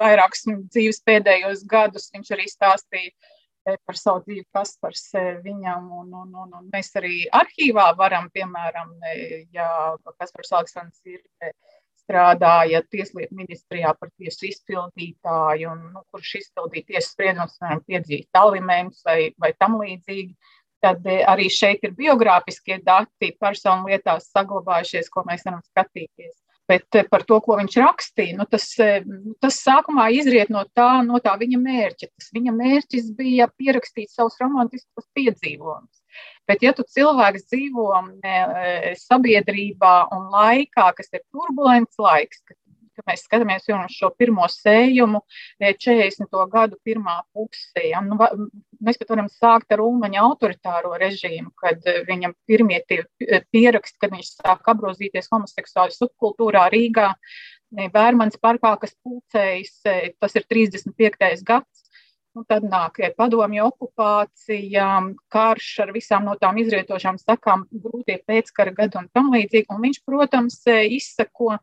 [0.00, 0.42] vairākus
[0.72, 3.14] dzīves pēdējos gadus, viņš arī stāstīja
[3.64, 5.10] par savu dzīvi Kaspars
[5.44, 5.90] viņam.
[6.00, 8.94] Un, un, un, un mēs arī arhīvā varam, piemēram,
[9.54, 9.68] ja
[10.16, 11.20] Kaspars Aleksandrs ir
[12.00, 19.04] strādāja Tieslietu ministrijā par tiesu izpildītāju, un, nu, kurš izpildīja tiesas spriedumus, piemēram, piedzīt alimentus
[19.06, 20.34] vai, vai tam līdzīgi.
[20.80, 26.38] Tad arī šeit ir biogrāfiskie dati personu lietās saglabājušies, ko mēs varam skatīties.
[26.70, 29.06] Bet eh, par to, ko viņš rakstīja, nu, tas, eh,
[29.42, 32.10] tas sākumā izriet no tā, no tā viņa mērķa.
[32.14, 36.04] Tas viņa mērķis bija pierakstīt savus romantiskos piedzīvojumus.
[36.46, 37.88] Bet, ja tu cilvēks dzīvo
[38.26, 42.58] eh, sabiedrībā un laikā, kas ir turbulents laiks, kad
[43.00, 45.22] ka mēs skatāmies jau uz šo pirmo sējumu,
[45.60, 46.26] 40.
[46.26, 47.84] E, gadu pirmā pusē.
[47.90, 48.02] Ja?
[48.04, 48.18] Nu,
[48.80, 53.02] mēs pat varam sākt ar Ulmaņa autoritāro režīmu, kad e, viņam pirmie e,
[53.52, 57.12] pieraksti, kad viņš sāk apgrozīties homoseksuāļu subkultūrā Rīgā,
[57.70, 59.76] Vērmans parkā, kas pulcējas,
[60.18, 61.44] tas ir 35.
[61.46, 61.86] gads.
[62.38, 64.84] Un tad nāk padomju okupācija,
[65.34, 69.66] karš ar visām no tām izrietošām sakām, grūtie pēckara gadi un tam līdzīgi.
[69.74, 71.58] Un viņš, protams, izsako Nu,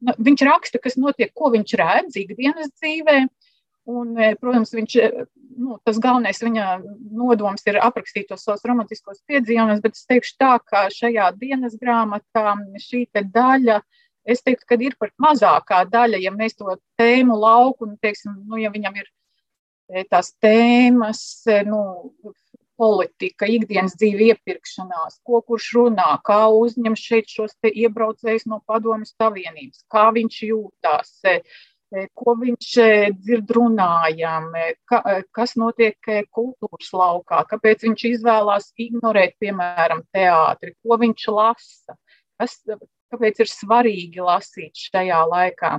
[0.00, 3.22] viņš raksta, kas notiek, ko viņš redz ikdienas dzīvē.
[3.90, 5.24] Un, e, protams, viņš, e,
[5.58, 6.66] nu, tas galvenais viņa
[7.16, 12.54] nodoms ir aprakstīt tos savus romantiskos piedzīvojumus, bet es teikšu tā, ka šajā dienas grāmatā
[12.84, 13.80] šī daļa,
[14.28, 18.60] es teiktu, ka ir pat mazākā daļa, ja mēs to tēmu lauku, un, teiksim, nu,
[18.60, 21.24] ja viņam ir e, tās tēmas,
[21.66, 21.80] nu,
[22.80, 29.84] politika, ikdienas dzīve iepirkšanās, ko kurš runā, kā uzņem šeit šos iebraucējus no padomjas Savienības,
[29.92, 31.36] kā viņš jūtās, e,
[31.92, 32.88] e, ko viņš e,
[33.18, 34.48] dzird runājam,
[34.90, 35.02] ka,
[35.36, 41.98] kas notiek kultūras laukā, kāpēc viņš izvēlās ignorēt, piemēram, teātri, ko viņš lasa,
[42.40, 42.56] kas,
[43.10, 45.72] kāpēc ir svarīgi lasīt šajā laikā.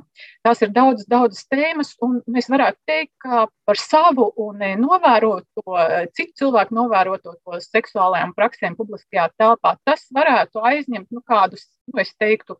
[0.45, 5.65] Tās ir daudzas, daudzas tēmas, un mēs varētu teikt, ka par savu un e, novēroto,
[5.79, 12.01] e, citu cilvēku novēroto to seksuālajām praksēm publiskajā telpā, tas varētu aizņemt nu, kādus, nu,
[12.03, 12.59] es teiktu,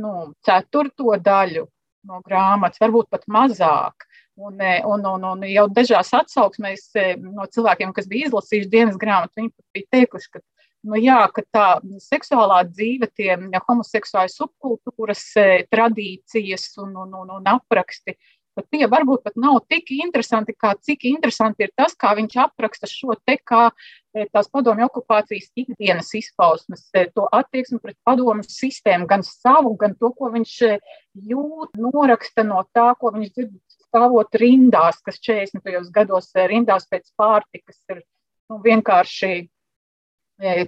[0.00, 1.66] nu, ceturto daļu
[2.08, 4.06] no grāmatas, varbūt pat mazāk.
[4.40, 6.86] Un, e, un, un, un jau dažās atsauksmēs
[7.20, 10.40] no cilvēkiem, kas bija izlasījuši dienas grāmatu, viņi bija teikuši, ka
[10.86, 11.68] nu, jā, ka tā
[12.04, 13.36] seksuālā dzīve, tie
[13.68, 18.16] homoseksuāli subkultūras e, tradīcijas un, un, un, un apraksti,
[18.56, 22.88] ka tie varbūt pat nav tik interesanti, kā cik interesanti ir tas, kā viņš apraksta
[22.90, 29.08] šo te kā e, tās padomju okupācijas ikdienas izpausmes, e, to attieksmi pret padomju sistēmu,
[29.10, 30.56] gan savu, gan to, ko viņš
[31.34, 33.54] jūt, noraksta no tā, ko viņš dzird
[33.90, 35.90] stāvot rindās, kas 40.
[35.92, 38.04] gados rindās pēc pārtikas ir
[38.50, 39.48] nu, vienkārši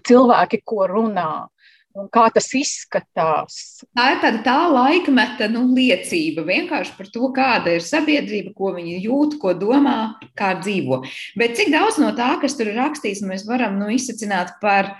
[0.09, 1.49] cilvēki, ko runā.
[1.93, 3.83] Un kā tas izskatās?
[3.93, 9.03] Tā ir tāda tā laikmeta nu, liecība vienkārši par to, kāda ir sabiedrība, ko viņi
[9.05, 11.03] jūt, ko domā, kā dzīvo.
[11.37, 14.95] Bet cik daudz no tā, kas tur ir rakstīts, mēs varam nu, izsacināt par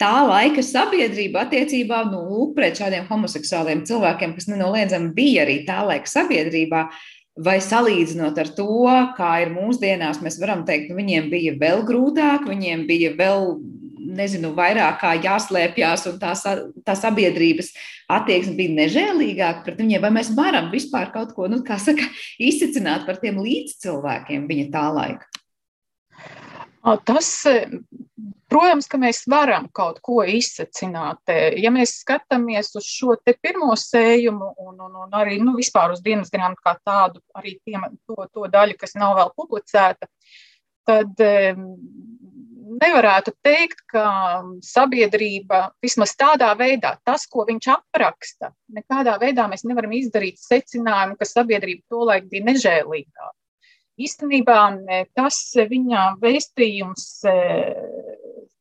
[0.00, 6.12] tā laika sabiedrību attiecībā nu, pret šādiem homoseksuāliem cilvēkiem, kas nenoliedzami bija arī tā laika
[6.12, 6.88] sabiedrībā.
[7.44, 8.84] Vai salīdzinot ar to,
[9.16, 13.48] kā ir mūsdienās, mēs varam teikt, ka nu, viņiem bija vēl grūtāk, viņiem bija vēl
[14.16, 16.32] nezinu, vairāk kā jāslēpjas, un tā,
[16.86, 17.72] tā sabiedrības
[18.14, 22.08] attieksme bija nežēlīgāka pret viņiem, vai mēs varam vispār kaut ko, nu, saka,
[22.42, 25.30] izcicināt par tiem līdzcilvēkiem viņa tā laika?
[27.08, 27.28] Tas,
[28.52, 31.32] protams, ka mēs varam kaut ko izsacināt.
[31.56, 36.32] Ja mēs skatāmies uz šo pirmo sējumu un, un, un arī nu, vispār uz dienas
[36.32, 40.10] grāmatu kā tādu, arī tiem, to, to daļu, kas nav vēl publicēta,
[40.84, 41.24] tad
[42.64, 44.06] nevarētu teikt, ka
[44.64, 51.28] sabiedrība vismaz tādā veidā, tas, ko viņš apraksta, nekādā veidā mēs nevaram izdarīt secinājumu, ka
[51.28, 53.32] sabiedrība tolaik bija nežēlīgāka
[54.00, 54.58] īstenībā
[55.14, 57.36] tas viņa vēstījums, e,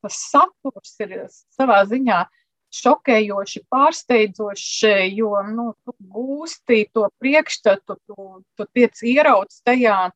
[0.04, 1.16] tas saturs ir
[1.56, 2.24] savā ziņā
[2.74, 10.10] šokējoši, pārsteidzoši, jo nu, tu gūsti to priekšstatu, tu, tu tiec ierauts tajā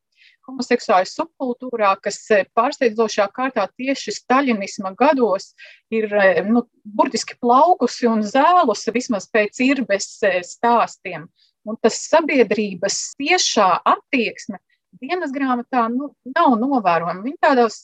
[0.47, 5.51] homoseksuālajā subkultūrā, kas e, pārsteidzošā kārtā tieši staļinisma gados
[5.93, 6.11] ir
[6.47, 10.09] nu, burtiski plaukusi un zēlusi vismaz pēc irbes
[10.47, 11.27] stāstiem.
[11.67, 14.61] Un tas sabiedrības tiešā attieksme
[15.01, 17.23] dienas grāmatā nu, nav novērojama.
[17.25, 17.81] Viņa tādos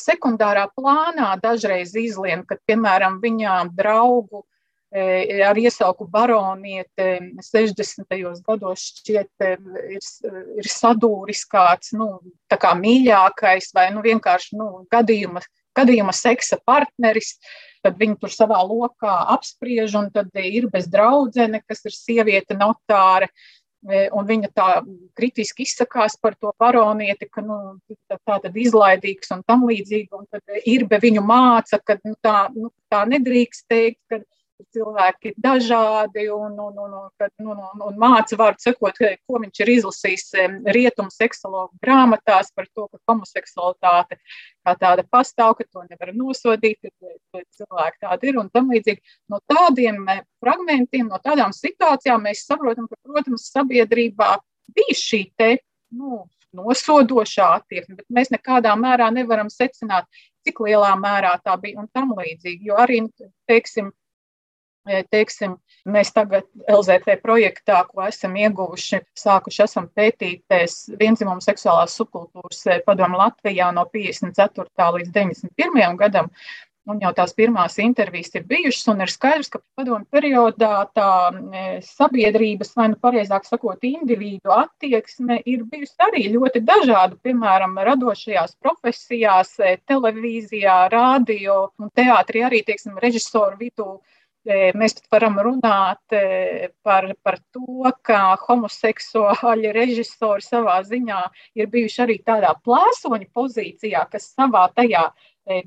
[0.00, 4.44] sekundārā plānā dažreiz izlien, kad, piemēram, viņa draugu
[4.88, 8.08] ar iesauku baroniete 60.
[8.46, 10.02] gados šķiet ir,
[10.56, 15.44] ir sadūris kāds, nu, tā kā mīļākais vai, nu, vienkārši, nu, gadījuma,
[15.76, 17.36] gadījuma seksa partneris,
[17.84, 23.28] tad viņi tur savā lokā apspriež, un tad ir bez draudzene, kas ir sieviete notāre,
[23.86, 24.68] E, un viņa tā
[25.16, 27.78] kritiski izsakās par to baronieti, ka nu,
[28.10, 30.08] tā, tad izlaidīgs un tam līdzīgi.
[30.18, 34.18] Un tad Irbe viņu māca, ka nu, tā, nu, tā nedrīkst teikt, ka
[34.74, 39.72] cilvēki dažādi un, un, un, un, un, un, un māca vārdu sakot, ko viņš ir
[39.74, 40.24] izlasījis
[40.76, 47.42] rietumu seksologu grāmatās par to, ka homoseksualitāte kā tāda pastāv, ka to nevar nosodīt, ka
[47.60, 49.14] cilvēki tādi ir un tam līdzīgi.
[49.32, 50.02] No tādiem
[50.42, 54.34] fragmentiem, no tādām situācijām mēs saprotam, ka, protams, sabiedrībā
[54.74, 55.54] bija šī te,
[55.94, 60.08] nu, nosodošā attieksme, bet mēs nekādā mērā nevaram secināt,
[60.46, 62.70] cik lielā mērā tā bija un tam līdzīgi.
[62.70, 63.02] Jo arī,
[63.50, 63.92] teiksim,
[65.12, 65.56] teiksim,
[65.88, 70.44] mēs tagad LZT projektā, ko esam ieguvuši, sākuši esam pētīt
[71.00, 74.88] vienzimumu seksuālās subkultūras padomu Latvijā no 54.
[74.98, 76.00] līdz 91.
[76.00, 76.32] gadam.
[76.88, 81.08] Un jau tās pirmās intervijas ir bijušas, un ir skaidrs, ka padomu periodā tā
[81.84, 87.18] sabiedrības, vai nu pareizāk sakot, individu attieksme ir bijusi arī ļoti dažāda.
[87.20, 89.52] Piemēram, radošajās profesijās,
[89.84, 93.98] televīzijā, radio un teātrī arī, teiksim, režisoru vidū
[94.48, 96.14] Mēs varam runāt
[96.86, 101.22] par, par to, ka homoseksuāļi režisori savā ziņā
[101.60, 105.10] ir bijuši arī tādā plēsoņa pozīcijā, kas savā tajā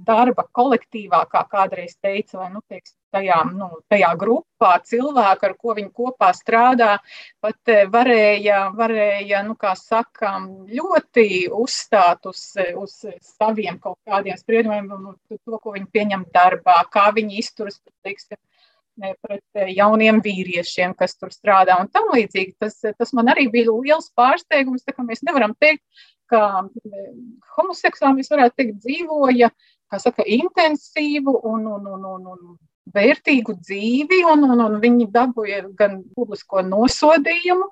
[0.06, 5.76] darba kolektīvā, kā kādreiz teica, vai nu, teiks, tajā, nu, tajā grupā cilvēku, ar ko
[5.78, 6.92] viņi kopā strādā,
[7.42, 10.36] pat varēja, varēja nu, kā saka,
[10.70, 12.44] ļoti uzstāt uz,
[12.78, 12.96] uz
[13.34, 18.38] saviem kaut kādiem spriedumiem, un to, ko viņi pieņem darbā, kā viņi izturas, teiksim,
[19.00, 22.56] pret eh, jauniem vīriešiem, kas tur strādā un tam līdzīgi.
[22.60, 24.86] Tas, tas man arī bija liels pārsteigums.
[25.08, 25.84] Mēs nevaram teikt,
[26.32, 27.14] ka eh,
[27.58, 29.52] homoseksuāli mēs varētu teikt dzīvoja,
[29.92, 32.58] kā saka, intensīvu un, un, un, un, un
[32.92, 37.70] vērtīgu dzīvi, un, un, un viņi dabūja gan publisko nosodījumu,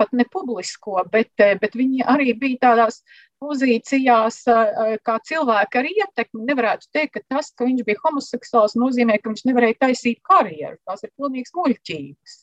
[0.00, 3.02] pat ne publisko, bet, eh, bet viņi arī bija tādās
[3.42, 6.46] pozīcijās, eh, kā cilvēki ar ietekmi.
[6.48, 10.78] Nevarētu teikt, ka tas, ka viņš bija homoseksuāls, nozīmē, ka viņš nevarēja taisīt karjeru.
[10.86, 12.38] Tās ir pilnīgas muļķības.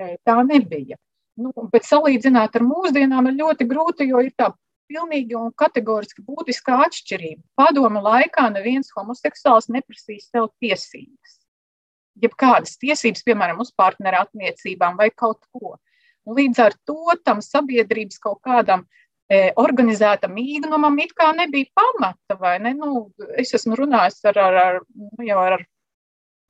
[0.00, 0.96] Eh, tā nebija.
[1.36, 4.52] Nu, bet salīdzināt ar mūsdienām ir ļoti grūti, jo ir tā
[4.88, 7.42] pilnīgi un kategoriski būtiska atšķirība.
[7.56, 11.40] Padomu laikā neviens homoseksuāls neprasīs sev tiesības.
[12.22, 15.76] Jebkādas tiesības, piemēram, uz partneru attiecībām vai kaut ko.
[16.26, 19.03] Līdz ar to tam sabiedrības kaut kādam uh,
[19.56, 22.74] organizētam īgnumam it kā nebija pamata, vai ne?
[22.76, 23.10] Nu,
[23.40, 25.62] es esmu runājis ar, ar, ar, nu, jau ar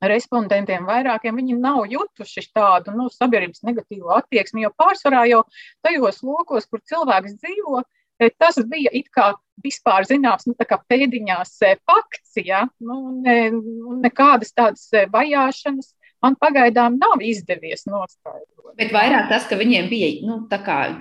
[0.03, 5.43] respondentiem vairākiem, viņi nav jutuši tādu nu, sabiedrības negatīvu attieksmi, jo pārsvarā jau
[5.85, 7.83] tajos lokos, kur cilvēks dzīvo,
[8.19, 9.31] e, tas bija it kā
[9.63, 12.65] vispār zināms, nu, kā pēdiņās e, fakts, ja?
[12.83, 13.39] nu, ne,
[14.03, 15.93] nekādas tādas vajāšanas
[16.25, 18.55] man pagaidām nav izdevies noskaidrot.
[18.75, 20.37] Bet vairāk tas, ka viņiem bija nu,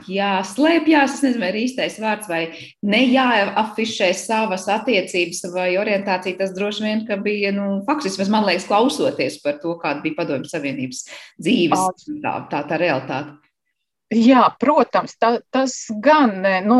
[0.06, 2.42] jāslēpjas, es nezinu, ir īstais vārds, vai
[2.86, 8.68] ne jāafišē savas attiecības vai orientācija, tas droši vien bija nu, faktiski, vismaz man liekas,
[8.70, 11.06] klausoties par to, kāda bija Padomju Savienības
[11.42, 13.40] dzīves tā, tā, tā realitāte.
[14.14, 16.36] Jā, protams, tā, tas gan,
[16.68, 16.78] nu,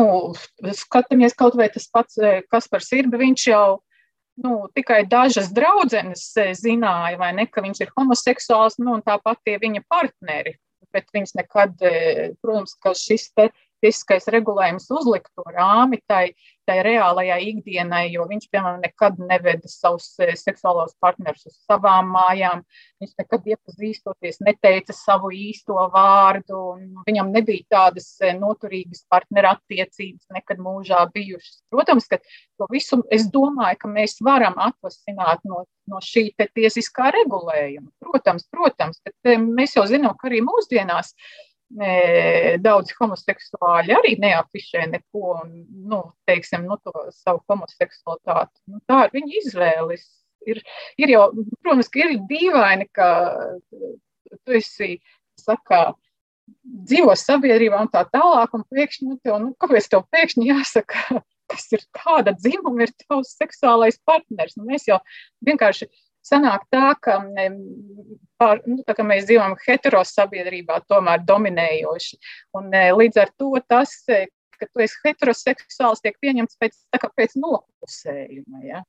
[0.77, 2.21] skatāmies kaut vai tas pats
[2.53, 3.65] Kaspars Irba, viņš jau
[4.43, 6.27] nu, tikai dažas draudzenes
[6.59, 10.57] zināja, vai ne, ka viņš ir homoseksuāls, nu, un tāpat tie viņa partneri.
[10.95, 11.81] Bet viņš nekad,
[12.39, 13.49] protams, ka šis te
[13.85, 16.33] tiesiskais regulējums uzlikt to rāmi tai,
[16.65, 22.63] tai reālajai ikdienai, jo viņš, piemēram, nekad neveda savus eh, seksuālos partnerus uz savām mājām.
[23.03, 26.61] Viņš nekad iepazīstoties neteica savu īsto vārdu.
[27.07, 31.61] Viņam nebija tādas eh, noturīgas partnerattiecības nekad mūžā bijušas.
[31.73, 37.91] Protams, ka to visu es domāju, ka mēs varam atvasināt no, no šī tiesiskā regulējuma.
[38.01, 41.13] Protams, protams, bet eh, mēs jau zinām, ka arī mūsdienās
[42.63, 45.55] daudz homoseksuāļi arī neafišē neko, un,
[45.91, 48.61] nu, teiksim, nu, to savu homoseksualitāti.
[48.71, 50.05] Nu, tā ir viņa izvēles.
[50.45, 50.61] Ir,
[51.01, 51.27] ir jau,
[51.65, 53.09] protams, ka ir dīvaini, ka
[54.45, 54.99] tu esi,
[55.41, 55.95] saka,
[56.63, 61.65] dzīvo sabiedrībā un tā tālāk, un pēkšņi, nu, tev, nu, kāpēc tev pēkšņi jāsaka, kas
[61.75, 64.55] ir kāda dzimuma ir tavs seksuālais partners?
[64.57, 64.99] Nu, mēs jau
[65.45, 65.89] vienkārši
[66.25, 67.19] sanāk tā, ka,
[68.41, 72.19] pār, nu, tā, ka mēs dzīvojam heterosabiedrībā, tomēr dominējoši.
[72.57, 74.25] Un, e, līdz ar to tas, e,
[74.59, 76.77] ka tu esi heteroseksuāls, tiek pieņemts pēc,
[77.17, 78.63] pēc noklusējuma.
[78.65, 78.83] Ja?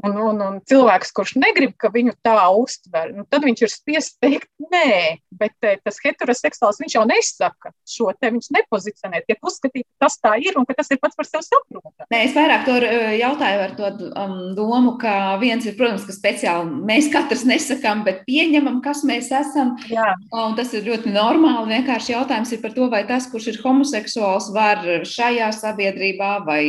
[0.00, 4.16] Un, un, un cilvēks, kurš negrib, ka viņu tā uztver, nu, tad viņš ir spiests
[4.22, 9.84] teikt, nē, bet eh, tas heteroseksuāls viņš jau nesaka šo te, viņš nepozicionē, tiek uzskatīt,
[9.84, 12.08] ka tas tā ir un ka tas ir pats par sevi saprotams.
[12.08, 16.16] Nē, es vairāk to eh, jautāju ar to um, domu, ka viens ir, protams, ka
[16.16, 19.76] speciāli mēs katrs nesakām, bet pieņemam, kas mēs esam.
[19.92, 20.08] Jā.
[20.32, 21.76] Un tas ir ļoti normāli.
[21.76, 26.64] Vienkārši jautājums ir par to, vai tas, kurš ir homoseksuāls, var šajā sabiedrībā vai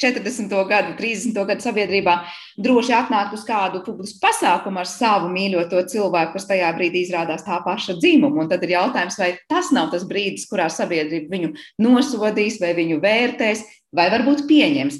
[0.00, 0.54] 40.
[0.68, 1.36] gadu, 30.
[1.48, 2.14] gadu sabiedrībā
[2.60, 7.60] droši atnākt uz kādu publisku pasākumu ar savu mīļoto cilvēku, kas tajā brīdī izrādās tā
[7.64, 8.44] paša dzimuma.
[8.44, 11.52] Un tad ir jautājums, vai tas nav tas brīdis, kurā sabiedrība viņu
[11.84, 14.98] nosodīs vai viņu vērtēs, vai varbūt pieņems.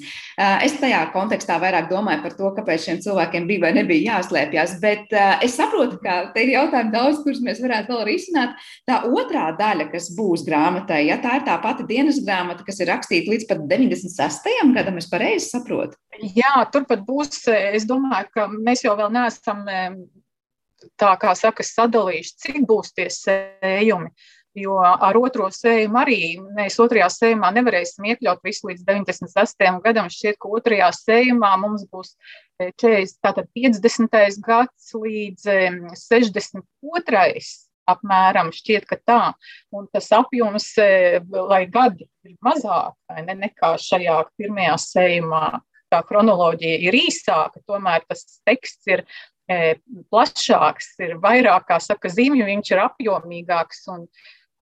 [0.64, 5.12] Es tajā kontekstā vairāk domāju par to, kāpēc šiem cilvēkiem bija vai nebija jāslēpjas, bet
[5.44, 8.56] es saprotu, ka te ir jautājumi daudz, kurus mēs varētu vēl risināt.
[8.88, 12.92] Tā otrā daļa, kas būs grāmatai, ja tā ir tā pati dienas grāmata, kas ir
[12.92, 14.50] rakstīta līdz pat 96.
[14.76, 15.96] gadam, es pareizi saprotu.
[16.36, 19.64] Jā, turpat būs, es domāju, ka mēs jau vēl neesam
[21.00, 24.12] tā kā saka, sadalījuši, cik būs tie sējumi.
[24.52, 26.18] Jo ar otro sējumu arī
[26.52, 29.68] mēs otrajā sējumā nevarēsim iekļaut visu līdz 96.
[29.84, 30.10] gadam.
[30.12, 32.12] Šķiet, ka otrajā sējumā mums būs
[32.60, 34.42] 40, tātad 50.
[34.44, 35.48] gads līdz
[35.96, 37.48] 62.
[37.92, 39.22] apmēram šķiet, ka tā.
[39.72, 40.68] Un tas apjoms,
[41.32, 45.46] lai gadi ir mazāk ne, nekā šajā pirmajā sējumā,
[45.92, 49.06] tā kronoloģija ir īsāka, tomēr tas teksts ir
[50.12, 53.82] plašāks, ir vairāk, kā saka, zīmju, viņš ir apjomīgāks.
[53.92, 54.06] Un,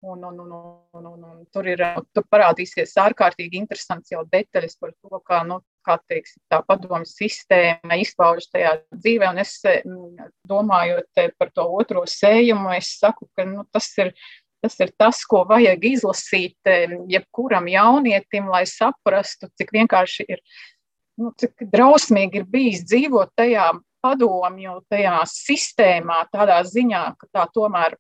[0.02, 0.52] Un, un, un,
[0.94, 1.82] un, un, un tur, ir,
[2.16, 7.98] tur parādīsies ārkārtīgi interesants jau detaļas par to, kā, nu, kā teiksim, tā padomju sistēma
[8.00, 9.34] izpaužas tajā dzīvē.
[9.34, 14.14] Un es mm, domājot par to otro sējumu, es saku, ka nu, tas ir.
[14.60, 16.68] Tas ir tas, ko vajag izlasīt
[17.08, 20.42] jebkuram jaunietim, lai saprastu, cik vienkārši ir,
[21.16, 23.70] nu, cik drausmīgi ir bijis dzīvot tajā
[24.04, 27.96] padomju, tajā sistēmā, tādā ziņā, ka tā tomēr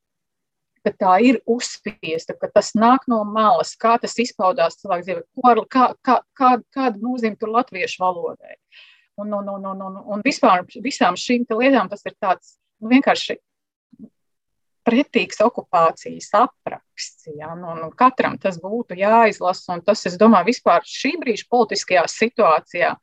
[0.85, 5.89] ka tā ir uzspiesta, ka tas nāk no malas, kā tas izpaudās cilvēku dzīvē, kā,
[6.05, 8.57] kā, kā, kāda nozīme tur latviešu valodai.
[9.19, 13.35] Un, un, un, un, un, un vispār visām šīm lietām tas ir tāds nu, vienkārši
[14.87, 17.27] pretīgs okupācijas apraksts.
[17.35, 17.51] Ja?
[17.59, 22.93] Nu, nu, katram tas būtu jāizlasa, un tas, es domāju, vispār šī brīža politiskajā situācijā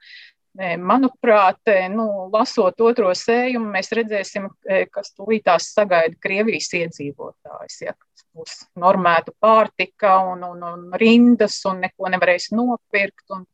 [0.57, 4.49] Manuprāt, nu, lasot otro sējumu, mēs redzēsim,
[4.93, 7.81] kas tūlītās sagaida Krievijas iedzīvotājs.
[7.83, 7.93] Ja,
[8.37, 13.27] būs normēta pārtika un, un, un rindas, un neko nevarēs nopirkt.
[13.37, 13.45] Un,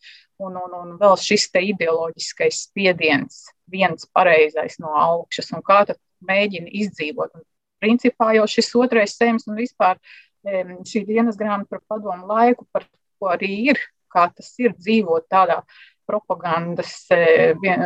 [0.43, 5.99] un, un, un vēl šis te ideoloģiskais spiediens, viens pareizais no augšas, un kā tad
[6.29, 7.35] mēģina izdzīvot.
[7.39, 7.47] Un,
[7.83, 9.99] principā jau šis otrais sējums un vispār
[10.43, 12.87] šī dienas grāmata par padomu laiku, par
[13.19, 15.63] ko arī ir, kā tas ir dzīvot tādā
[16.07, 17.77] propagandas e, e,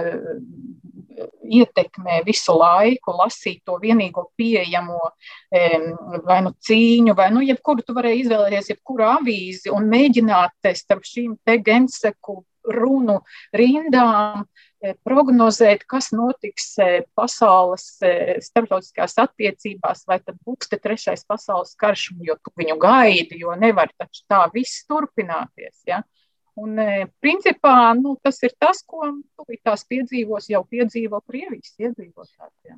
[1.59, 4.98] ietekmē visu laiku, lasīt to vienīgo pieejamo
[5.55, 5.62] e,
[6.26, 11.38] vai nu cīņu, vai nu jebkuru tu varēji izvēlēties, jebkuru avīzi un mēģināt starp šīm
[11.46, 13.20] te genseku runu
[13.55, 14.44] rindām
[15.07, 16.74] prognozēt, kas notiks
[17.16, 17.87] pasaules
[18.44, 23.94] starptautiskās attiecībās, vai tad būs te trešais pasaules karš, jo tu viņu gaidi, jo nevar
[23.96, 25.81] taču tā viss turpināties.
[25.88, 26.02] Ja?
[26.57, 29.11] Un, e, principā, nu, tas ir tas, ko
[29.67, 32.77] tās piedzīvos, jau piedzīvo Krievijas iedzīvotāji.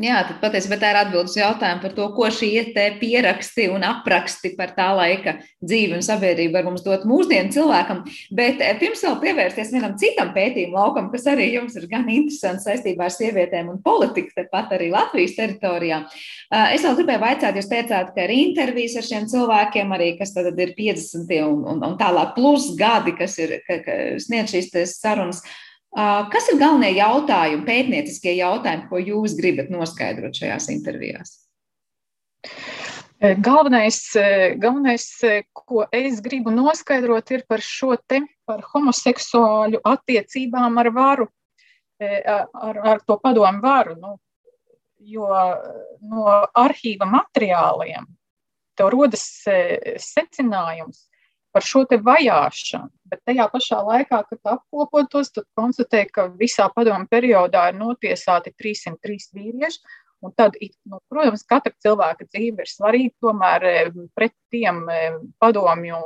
[0.00, 2.62] Jā, tad patiesībā tā ir atbildes jautājumu par to, ko šie
[2.96, 8.00] pieraksti un apraksti par tā laika dzīvi un sabiedrību var mums dot mūsdienu cilvēkam.
[8.32, 12.64] Bet eh, pirms vēl pievērsties vienam citam pētījumu laukam, kas arī jums ir gan interesants
[12.64, 16.00] saistībā ar sievietēm un politiku, tepat arī Latvijas teritorijā.
[16.08, 20.32] Eh, es vēl gribēju vaicāt, jūs teicāt, ka ir intervijas ar šiem cilvēkiem, arī kas
[20.32, 24.72] tad ir 50 un, un, un tālāk plus gadi, kas ir ka, ka sniedz šīs
[24.96, 25.42] sarunas.
[25.92, 31.34] Kas ir galvenie jautājumi, pētnieciskie jautājumi, ko jūs gribat noskaidrot šajās intervijās?
[33.22, 34.00] Galvenais,
[34.58, 35.04] galvenais,
[35.52, 41.28] ko es gribu noskaidrot, ir par šo te, par homoseksuāļu attiecībām ar varu,
[42.00, 43.94] ar, ar to padomu varu.
[44.00, 44.16] Nu,
[45.02, 45.28] jo
[46.00, 46.26] no
[46.58, 48.08] arhīva materiāliem
[48.78, 49.24] tev rodas
[50.00, 51.06] secinājums,
[51.52, 52.90] par šo te vajāšanu.
[53.12, 58.54] Bet tajā pašā laikā, kad apkopot tos, tad konstatē, ka visā padomu periodā ir notiesāti
[58.56, 59.82] 303 vīrieši.
[60.22, 60.54] Un tad,
[60.86, 63.10] nu, protams, katra cilvēka dzīve ir svarīga.
[63.24, 63.74] Tomēr e,
[64.14, 64.98] pret tiem e,
[65.42, 65.98] padomju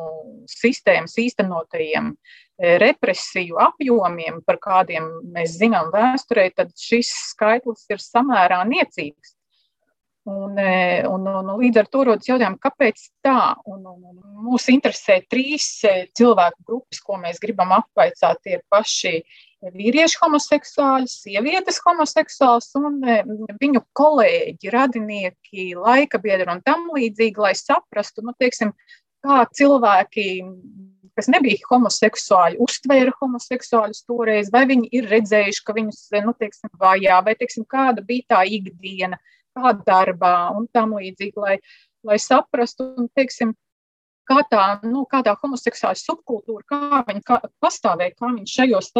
[0.48, 8.62] sistēmas īstenotajiem e, represiju apjomiem, par kādiem mēs zinām vēsturē, tad šis skaitlis ir samērā
[8.72, 9.35] niecīgs.
[10.26, 13.54] Un, e, un, un, un līdz ar to rodas jautājums, kāpēc tā?
[13.70, 18.40] Un, un, un mūs interesē trīs e, cilvēku grupas, ko mēs gribam apvaicāt.
[18.42, 19.12] Tie ir paši
[19.76, 23.20] vīrieši homoseksuāļi, sievietes homoseksuāls un e,
[23.62, 28.74] viņu kolēģi, radinieki, laika biedri un tam līdzīgi, lai saprastu, nu, teiksim,
[29.22, 30.26] kā cilvēki
[31.16, 37.22] kas nebija homoseksuāļi, uztvēra homoseksuāļus toreiz, vai viņi ir redzējuši, ka viņus nu, teiksim, vajā,
[37.24, 39.35] vai teiksim, kāda bija tā ikdiena, kā
[39.86, 41.58] darbā un tam līdzīgi, lai,
[42.06, 43.54] lai saprastu, un, teiksim,
[44.26, 48.92] kā tā, nu, kā tā homoseksuāla subkultūra, kā viņa kā, pastāvēja, kā viņa šajos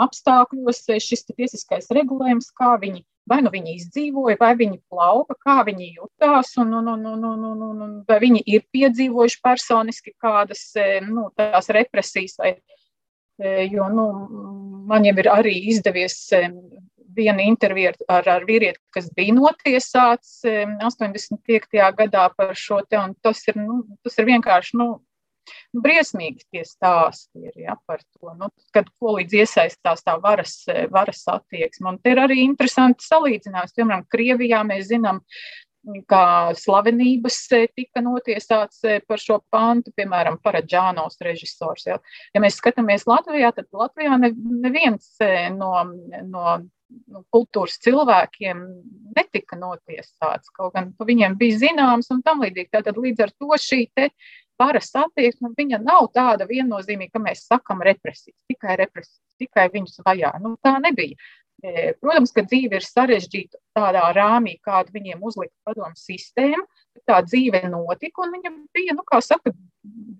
[0.00, 5.92] apstākļos, šis tiesiskais regulējums, kā viņi, vai nu viņi izdzīvoja, vai viņi plauka, kā viņi
[5.98, 10.70] jutās, un, un, un, un, un, un, un, un vai viņi ir piedzīvojuši personiski kādas
[11.08, 12.54] nu, tās represijas, vai,
[13.68, 14.06] jo nu,
[14.88, 16.22] man jau ir arī izdevies
[17.16, 21.78] viena intervija ar, ar vīrieti, kas bija notiesāts 85.
[21.98, 24.90] gadā par šo te, un tas ir, nu, tas ir vienkārši, nu,
[25.74, 30.60] nu, briesmīgi tie stāsti ir, ja, par to, nu, kad ko līdz iesaistās tā varas,
[30.92, 31.94] varas attieksme.
[31.94, 35.22] Un te ir arī interesanti salīdzinājums, piemēram, Krievijā mēs zinām,
[36.10, 37.38] kā slavenības
[37.72, 41.86] tika notiesāts par šo pantu, piemēram, Paradžānos režisors.
[41.88, 41.96] Ja.
[42.34, 45.14] ja mēs skatāmies Latvijā, tad Latvijā neviens
[45.56, 45.72] no,
[46.28, 46.58] no
[47.10, 48.60] nu, kultūras cilvēkiem
[49.16, 52.72] netika notiesāts, kaut gan par viņiem bija zināms un tam līdzīgi.
[52.76, 54.10] Tātad līdz ar to šī te
[54.60, 60.34] varas attieksme, viņa nav tāda viennozīmīga, ka mēs sakam represijas, tikai represijas, tikai viņus vajā.
[60.44, 61.16] Nu, tā nebija.
[62.00, 66.62] Protams, ka dzīve ir sarežģīta tādā rāmī, kādu viņiem uzlika padomu sistēma.
[67.06, 69.52] Tā dzīve notika, un viņa bija, nu, kā saka,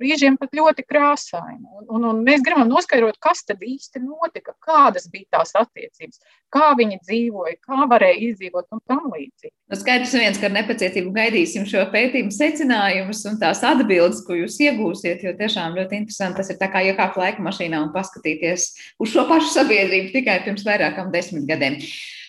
[0.00, 1.66] brīžiem pat ļoti krāsaina.
[1.76, 6.20] Un, un, un mēs gribam noskaidrot, kas tad īsti notika, kādas bija tās attiecības,
[6.54, 9.52] kā viņi dzīvoja, kā varēja izdzīvot un tam līdzīgi.
[9.70, 14.56] Nu, skaidrs viens, ka ar nepacietību gaidīsim šo pētījumu secinājumus un tās atbildes, ko jūs
[14.64, 18.70] iegūsiet, jo tiešām ļoti interesanti tas ir tā kā iekāpt laika mašīnā un paskatīties
[19.02, 21.78] uz šo pašu sabiedrību tikai pirms vairākām desmit gadiem.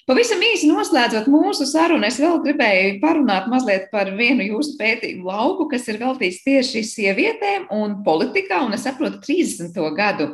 [0.10, 5.68] Pavisam īsi noslēdzot mūsu sarunu, es vēl gribēju parunāt mazliet par vienu jūsu pētījumu lauku,
[5.70, 9.78] kas ir veltīts tieši sievietēm un politikā, un es saprotu 30.
[9.97, 10.32] gadu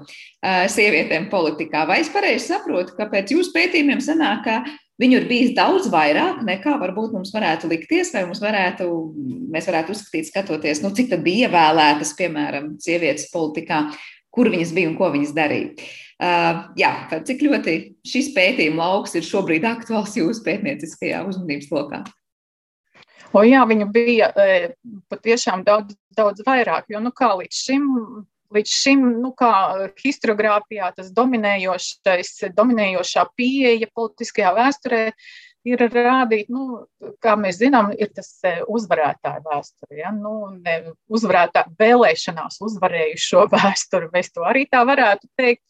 [0.72, 1.84] sievietēm politikā.
[1.89, 6.39] Vai es pareizi saprotu, ka pēc jūsu pētījumiem sanāk, ka viņu ir bijis daudz vairāk
[6.47, 8.88] nekā varbūt mums varētu likties, vai mums varētu,
[9.51, 13.89] mēs varētu uzskatīt, skatoties, nu, cik tad bija ievēlētas, piemēram, sievietes politikā,
[14.32, 15.91] kur viņas bija un ko viņas darīja.
[16.18, 16.91] Uh, jā,
[17.28, 17.74] cik ļoti
[18.07, 21.99] šis pētījuma lauks ir šobrīd aktuāls jūsu pētnieciskajā uzmanības lokā?
[23.36, 24.32] O, jā, viņu bija
[25.11, 27.88] patiešām daudz, daudz vairāk, jo nu, kā līdz šim,
[28.55, 29.51] līdz šim nu, kā
[29.99, 35.01] historiogrāfijā tas dominējošais, dominējošā pieeja politiskajā vēsturē
[35.68, 36.86] ir rādīt, nu,
[37.24, 38.32] kā mēs zinām, ir tas
[38.72, 39.99] uzvarētāja vēsture.
[39.99, 40.13] Ja?
[40.15, 40.53] Nu,
[41.11, 45.63] uzvarētāja vēlēšanās uzvarējušo vēsturi, mēs to arī tā varētu teikt.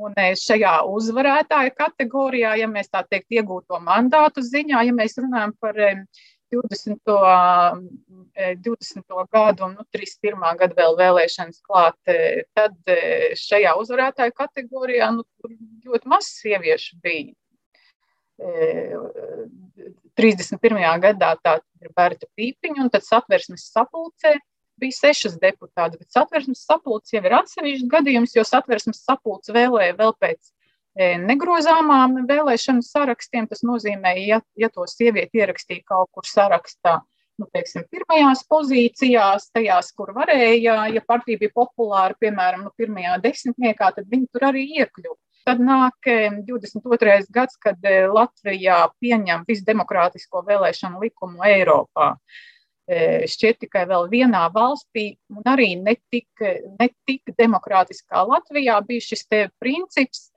[0.00, 5.52] Un e, šajā uzvarētāja kategorijā, ja mēs tā teikt, iegūto mandātu ziņā, ja mēs runājam
[5.60, 7.00] par 20.
[8.64, 9.02] 20.
[9.02, 10.46] E, gadu un nu, 31.
[10.62, 11.98] gadu vēl vēlēšanas klāt,
[12.56, 12.74] tad
[13.38, 15.26] šajā uzvarētāju kategorijā nu,
[15.86, 17.34] ļoti maz sieviešu bija.
[20.16, 21.00] 31.
[21.02, 24.32] gadā tā ir Berta Pīpiņa, un tad satversmes sapulcē
[24.80, 30.16] bija sešas deputātas, bet satversmes sapulce jau ir atsevišķs gadījums, jo satversmes sapulce vēlēja vēl
[30.20, 30.50] pēc
[30.98, 33.46] negrozāmām vēlēšanu sarakstiem.
[33.50, 36.98] Tas nozīmē, ja, ja to sievieti ierakstīja kaut kur sarakstā,
[37.40, 43.94] nu, teiksim, pirmajās pozīcijās, tajās, kur varēja, ja partija bija populāra, piemēram, nu, pirmajā desmitniekā,
[43.96, 45.16] tad viņi tur arī iekļuva.
[45.48, 46.04] Tad nāk
[46.44, 47.14] 22.
[47.32, 47.80] gads, kad
[48.12, 52.12] Latvijā pieņem visdemokrātisko vēlēšanu likumu Eiropā.
[53.30, 56.26] Šķiet tikai vēl vienā valstī, un arī netik,
[56.80, 59.26] netik demokrātiskā Latvijā bija šis
[59.60, 60.30] princips,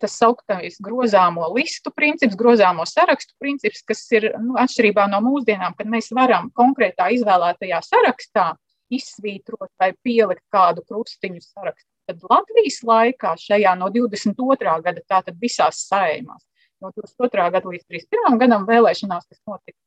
[0.00, 5.90] tas sauktais grozāmo listu princips, grozāmo sarakstu princips, kas ir nu, atšķirībā no mūsdienām, kad
[5.90, 8.52] mēs varam konkrētā izvēlētajā sarakstā
[8.94, 11.88] izsvītrot vai pielikt kādu krustiņu sarakstu.
[12.10, 14.74] Tad Latvijas laikā, šajā no 22.
[14.84, 16.44] gada, tātad visās saimās,
[16.82, 17.50] no 22.
[17.54, 18.38] gada līdz 31.
[18.42, 19.78] gadam vēlēšanās, kas notika,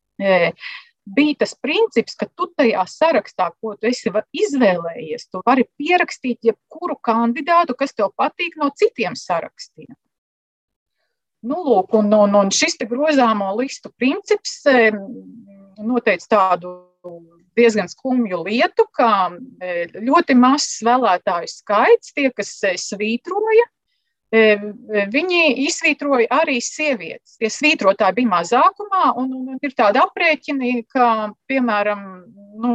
[1.16, 6.98] bija tas princips, ka tu tajā sarakstā, ko tu esi izvēlējies, tu vari pierakstīt jebkuru
[7.04, 9.94] kandidātu, kas tev patīk no citiem sarakstiem.
[11.48, 14.64] Nu, lūk, un, un, un šis grozāmo listu princips
[15.78, 16.74] noteica tādu
[17.58, 19.30] diezgan skumju lietu, ka
[19.96, 22.54] ļoti mazs vēlētāju skaits, tie, kas
[22.84, 23.70] svītroja,
[24.32, 27.38] Viņi izsvītroja arī sievietes.
[27.40, 31.08] Tie svītrotāji bija mazākumā, un, un, ir tāda aprēķina, ka,
[31.48, 32.02] piemēram,
[32.60, 32.74] nu,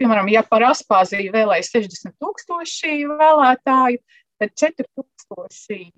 [0.00, 4.00] piemēram, ja par Aspāziju vēlēja 60 tūkstoši vēlētāju,
[4.40, 5.92] tad 4000,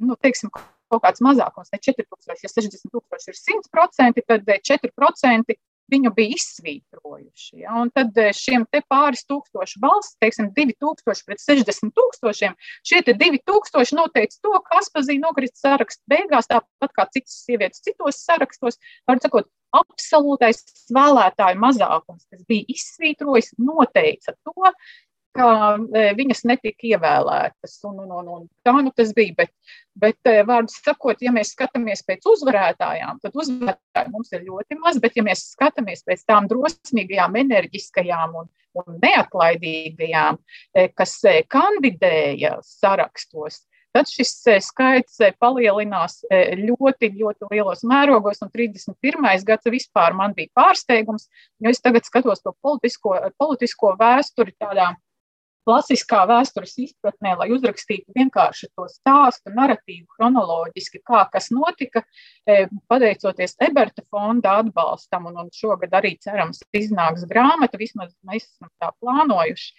[0.00, 5.58] nu, teiksim, kaut kāds mazākums, ne 4000, ja 60 tūkstoši ir 100%, tad 4%
[5.90, 7.62] viņu bija izsvītrojuši.
[7.64, 7.76] Ja?
[7.82, 13.98] Un tad eh, šiem pāris tūkstoši balsts, teiksim, 2000 pret 60 tūkstošiem, šie te 2000
[13.98, 18.80] noteica to, ka Aspazīna nokrita sarakstu beigās, tāpat kā citas sievietes citos sarakstos.
[19.08, 20.64] Var sakot, absolūtais
[20.94, 24.72] vēlētāju mazākums, kas bija izsvītrojis, noteica to,
[25.36, 27.76] ka e, viņas netika ievēlētas.
[27.88, 29.36] Un, un, un, un tā nu tas bija.
[29.38, 29.52] Bet,
[30.00, 35.00] bet, e, vārdu sakot, ja mēs skatāmies pēc uzvarētājām, tad uzvarētāji mums ir ļoti maz.
[35.02, 40.40] Bet, ja mēs skatāmies pēc tām drosmīgajām, enerģiskajām un, un neatlaidīgajām,
[40.74, 41.18] e, kas
[41.50, 48.38] kandidēja sarakstos, tad šis skaits palielinās ļoti, ļoti lielos mērogos.
[48.44, 49.30] Un 31.
[49.46, 51.26] gads vispār man bija pārsteigums,
[51.58, 54.92] jo es tagad skatos to politisko, politisko vēsturi tādā
[55.68, 62.04] klasiskā vēstures izpratnē, lai uzrakstītu vienkārši to stāstu, narratīvu, chronoloģiski, kā kas notika,
[62.48, 68.70] e, pateicoties Eberta fonda atbalstam, un, un šogad arī cerams iznāks grāmata, vismaz mēs esam
[68.80, 69.74] tā plānojuši.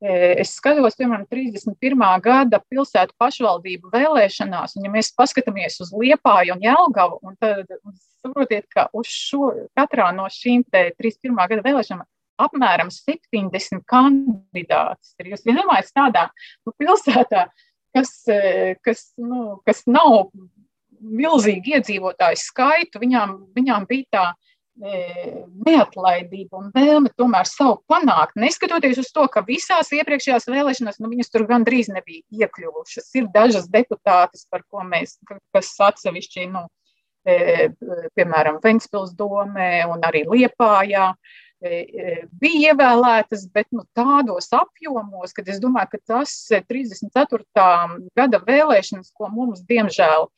[0.00, 2.04] E, es skatos, piemēram, 31.
[2.24, 7.68] gada pilsētu pašvaldību vēlēšanās, un ja mēs paskatāmies uz Liepāju un Jelgavu, un tad
[8.22, 11.36] saprotiet, ka uz šo katrā no šīm 31.
[11.36, 12.08] gada vēlēšanām
[12.46, 15.14] apmēram 70 kandidātus.
[15.20, 16.28] Jūs iedomājaties tādā
[16.66, 17.48] nu, pilsētā,
[17.96, 20.30] kas, eh, kas, nu, kas nav
[21.00, 24.24] milzīgi iedzīvotāju skaitu, viņām, viņām bija tā
[24.80, 28.36] e, neatlaidība un vēlme tomēr savu panākt.
[28.40, 33.08] Neskatoties uz to, ka visās iepriekšējās vēlēšanās nu, viņas tur gandrīz nebija iekļuvušas.
[33.16, 35.18] Ir dažas deputātes, par ko mēs,
[35.54, 36.66] kas atsevišķi, nu,
[37.24, 37.70] e,
[38.16, 41.12] piemēram, Ventspils domē un arī Liepājā.
[41.14, 47.44] E, E, e, bija ievēlētas, bet nu, tādos apjomos, kad es domāju, ka tas 34.
[47.44, 47.64] E,
[48.16, 50.28] gada vēlēšanas, ko mums diemžēl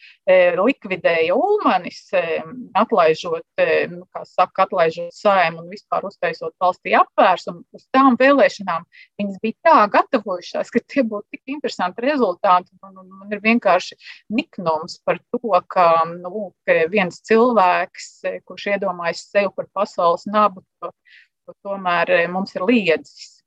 [0.58, 2.08] likvidēja Ulmanis,
[2.78, 3.46] atlaižot,
[3.92, 8.86] nu, kā saka, atlaižot saimu un vispār uztaisot valstī apvērsumu, uz tām vēlēšanām
[9.20, 12.74] viņas bija tā gatavojušās, ka tie būtu tik interesanti rezultāti.
[12.82, 13.98] Man, man ir vienkārši
[14.34, 16.50] niknums par to, ka nu,
[16.90, 18.10] viens cilvēks,
[18.48, 20.64] kurš iedomājas sev par pasaules nabu,
[21.62, 23.40] tomēr eh, mums ir liedzis.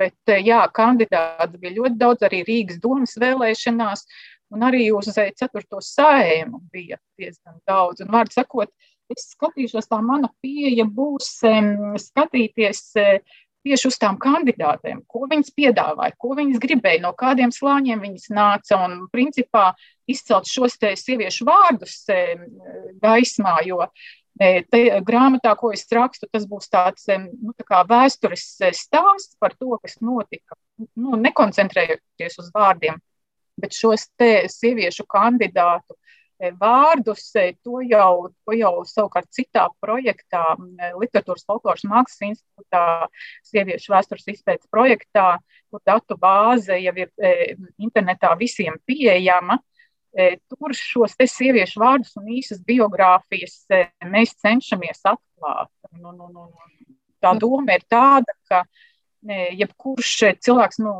[0.00, 4.06] Bet, eh, jā, kandidāti bija ļoti daudz arī Rīgas domas vēlēšanās,
[4.54, 5.82] un arī uz 4.
[5.84, 8.04] sējumu bija diezgan daudz.
[8.04, 8.72] Un, vārdu sakot,
[9.10, 11.36] es skatīšos, tā mana pieeja būs
[12.06, 12.82] skatīties
[13.60, 18.78] tieši uz tām kandidātēm, ko viņas piedāvāja, ko viņas gribēja, no kādiem slāņiem viņas nāca.
[18.86, 19.74] Un, principā,
[20.08, 21.98] izcelt šos sieviešu vārdus
[23.02, 23.84] gaismā, jo
[24.38, 28.46] Te, grāmatā, ko es rakstu, tas būs tāds nu, tā vēstures
[28.78, 30.56] stāsts par to, kas notika.
[30.96, 33.00] Nu, nekoncentrējoties uz vārdiem,
[33.60, 34.06] bet šos
[34.54, 35.98] sieviešu kandidātu
[36.56, 37.26] vārdus,
[37.60, 40.56] to jau, to jau savukārt citā projektā,
[40.96, 42.84] Literatūras folkloras mākslas institūtā,
[43.50, 45.34] sieviešu vēstures izpētes projektā,
[45.70, 47.12] kur datu bāze jau ir
[47.76, 49.58] internetā visiem pieejama.
[49.60, 49.79] E,
[50.50, 55.70] tur šos te sieviešu vārdus un īsas biogrāfijas e, mēs cenšamies atklāt.
[55.92, 58.64] Un, un, un, un tā doma ir tāda, ka
[59.60, 60.94] jebkurš cilvēks, nu,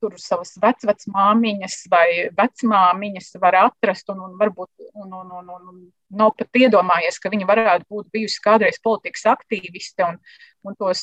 [0.00, 5.80] tur savas vecmāmiņas vai vecmāmiņas var atrast un, un varbūt un, un, un, un
[6.20, 10.06] nav pat iedomājies, ka viņa varētu būt bijusi kādreiz politikas aktīviste.
[10.06, 10.20] Un,
[10.66, 11.02] un tos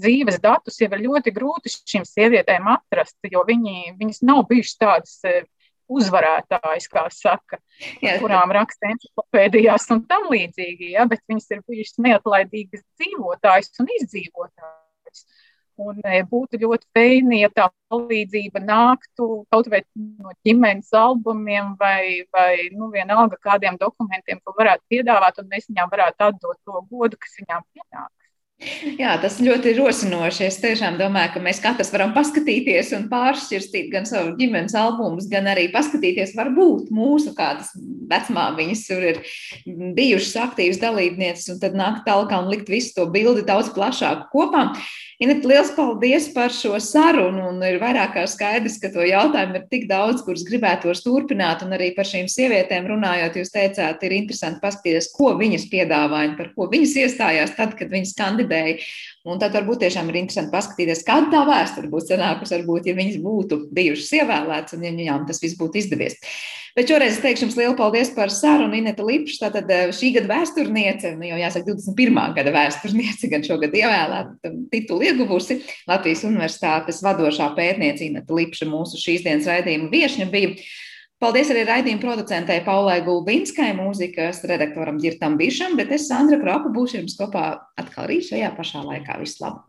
[0.00, 5.16] dzīves datus jau ir ļoti grūti šīm sievietēm atrast, jo viņi, viņas nav bijušas tādas
[5.92, 7.60] uzvarētājas, kā saka,
[8.02, 8.16] Jā.
[8.22, 15.26] kurām raksta encyklopēdijās un tam līdzīgi, ja, bet viņas ir bijušas neatlaidīgas dzīvotājas un izdzīvotājas.
[15.76, 22.24] Un e, būtu ļoti feini, ja tā palīdzība nāktu kaut vai no ģimenes albumiem vai,
[22.32, 27.20] vai nu, vienalga kādiem dokumentiem, ko varētu piedāvāt, un mēs viņām varētu atdot to godu,
[27.20, 28.08] kas viņām pienāk.
[28.96, 30.46] Jā, tas ļoti rosinoši.
[30.46, 35.50] Es tiešām domāju, ka mēs katrs varam paskatīties un pāršķirstīt gan savu ģimenes albumus, gan
[35.52, 37.74] arī paskatīties, varbūt mūsu kādas
[38.08, 39.20] vecmāmiņas tur ir
[39.98, 44.70] bijušas aktīvas dalībnieces, un tad nākt tālāk un likt visu to bildi daudz plašāk kopā.
[45.16, 47.46] Inet, liels paldies par šo sarunu.
[47.48, 51.64] Un ir vairāk kā skaidrs, ka to jautājumu ir tik daudz, kurus gribētos turpināt.
[51.64, 56.52] Un arī par šīm sievietēm runājot, jūs teicāt, ir interesanti paskatīties, ko viņas piedāvāja, par
[56.52, 58.76] ko viņas iestājās tad, kad viņas kandidēja.
[59.26, 63.16] Un tad varbūt tiešām ir interesanti paskatīties, kāda tā vēsture būtu sanākusi, varbūt, ja viņas
[63.24, 66.14] būtu bijušas ievēlētas un ja viņām tas viss būtu izdevies.
[66.76, 68.76] Bet šoreiz es teikšu jums lielu paldies par sarunu.
[68.76, 72.18] Ineta Lipša, tātad eh, šī gada vēsturniece, nu jau jāsaka 21.
[72.36, 79.24] gada vēsturniece, gan šogad ievēlēta titulu ieguvusi Latvijas Universitātes vadošā pētniece Ineta Lipša, mūsu šīs
[79.24, 80.52] dienas raidījuma viešņa bija.
[81.16, 86.98] Paldies arī raidījuma producentei Paulai Gulbinskai, mūzikas redaktoram Girtam Bišam, bet es, Sandra Kropa, būšu
[86.98, 87.46] jums kopā
[87.80, 89.16] atkal arī šajā pašā laikā.
[89.22, 89.64] Visu labu!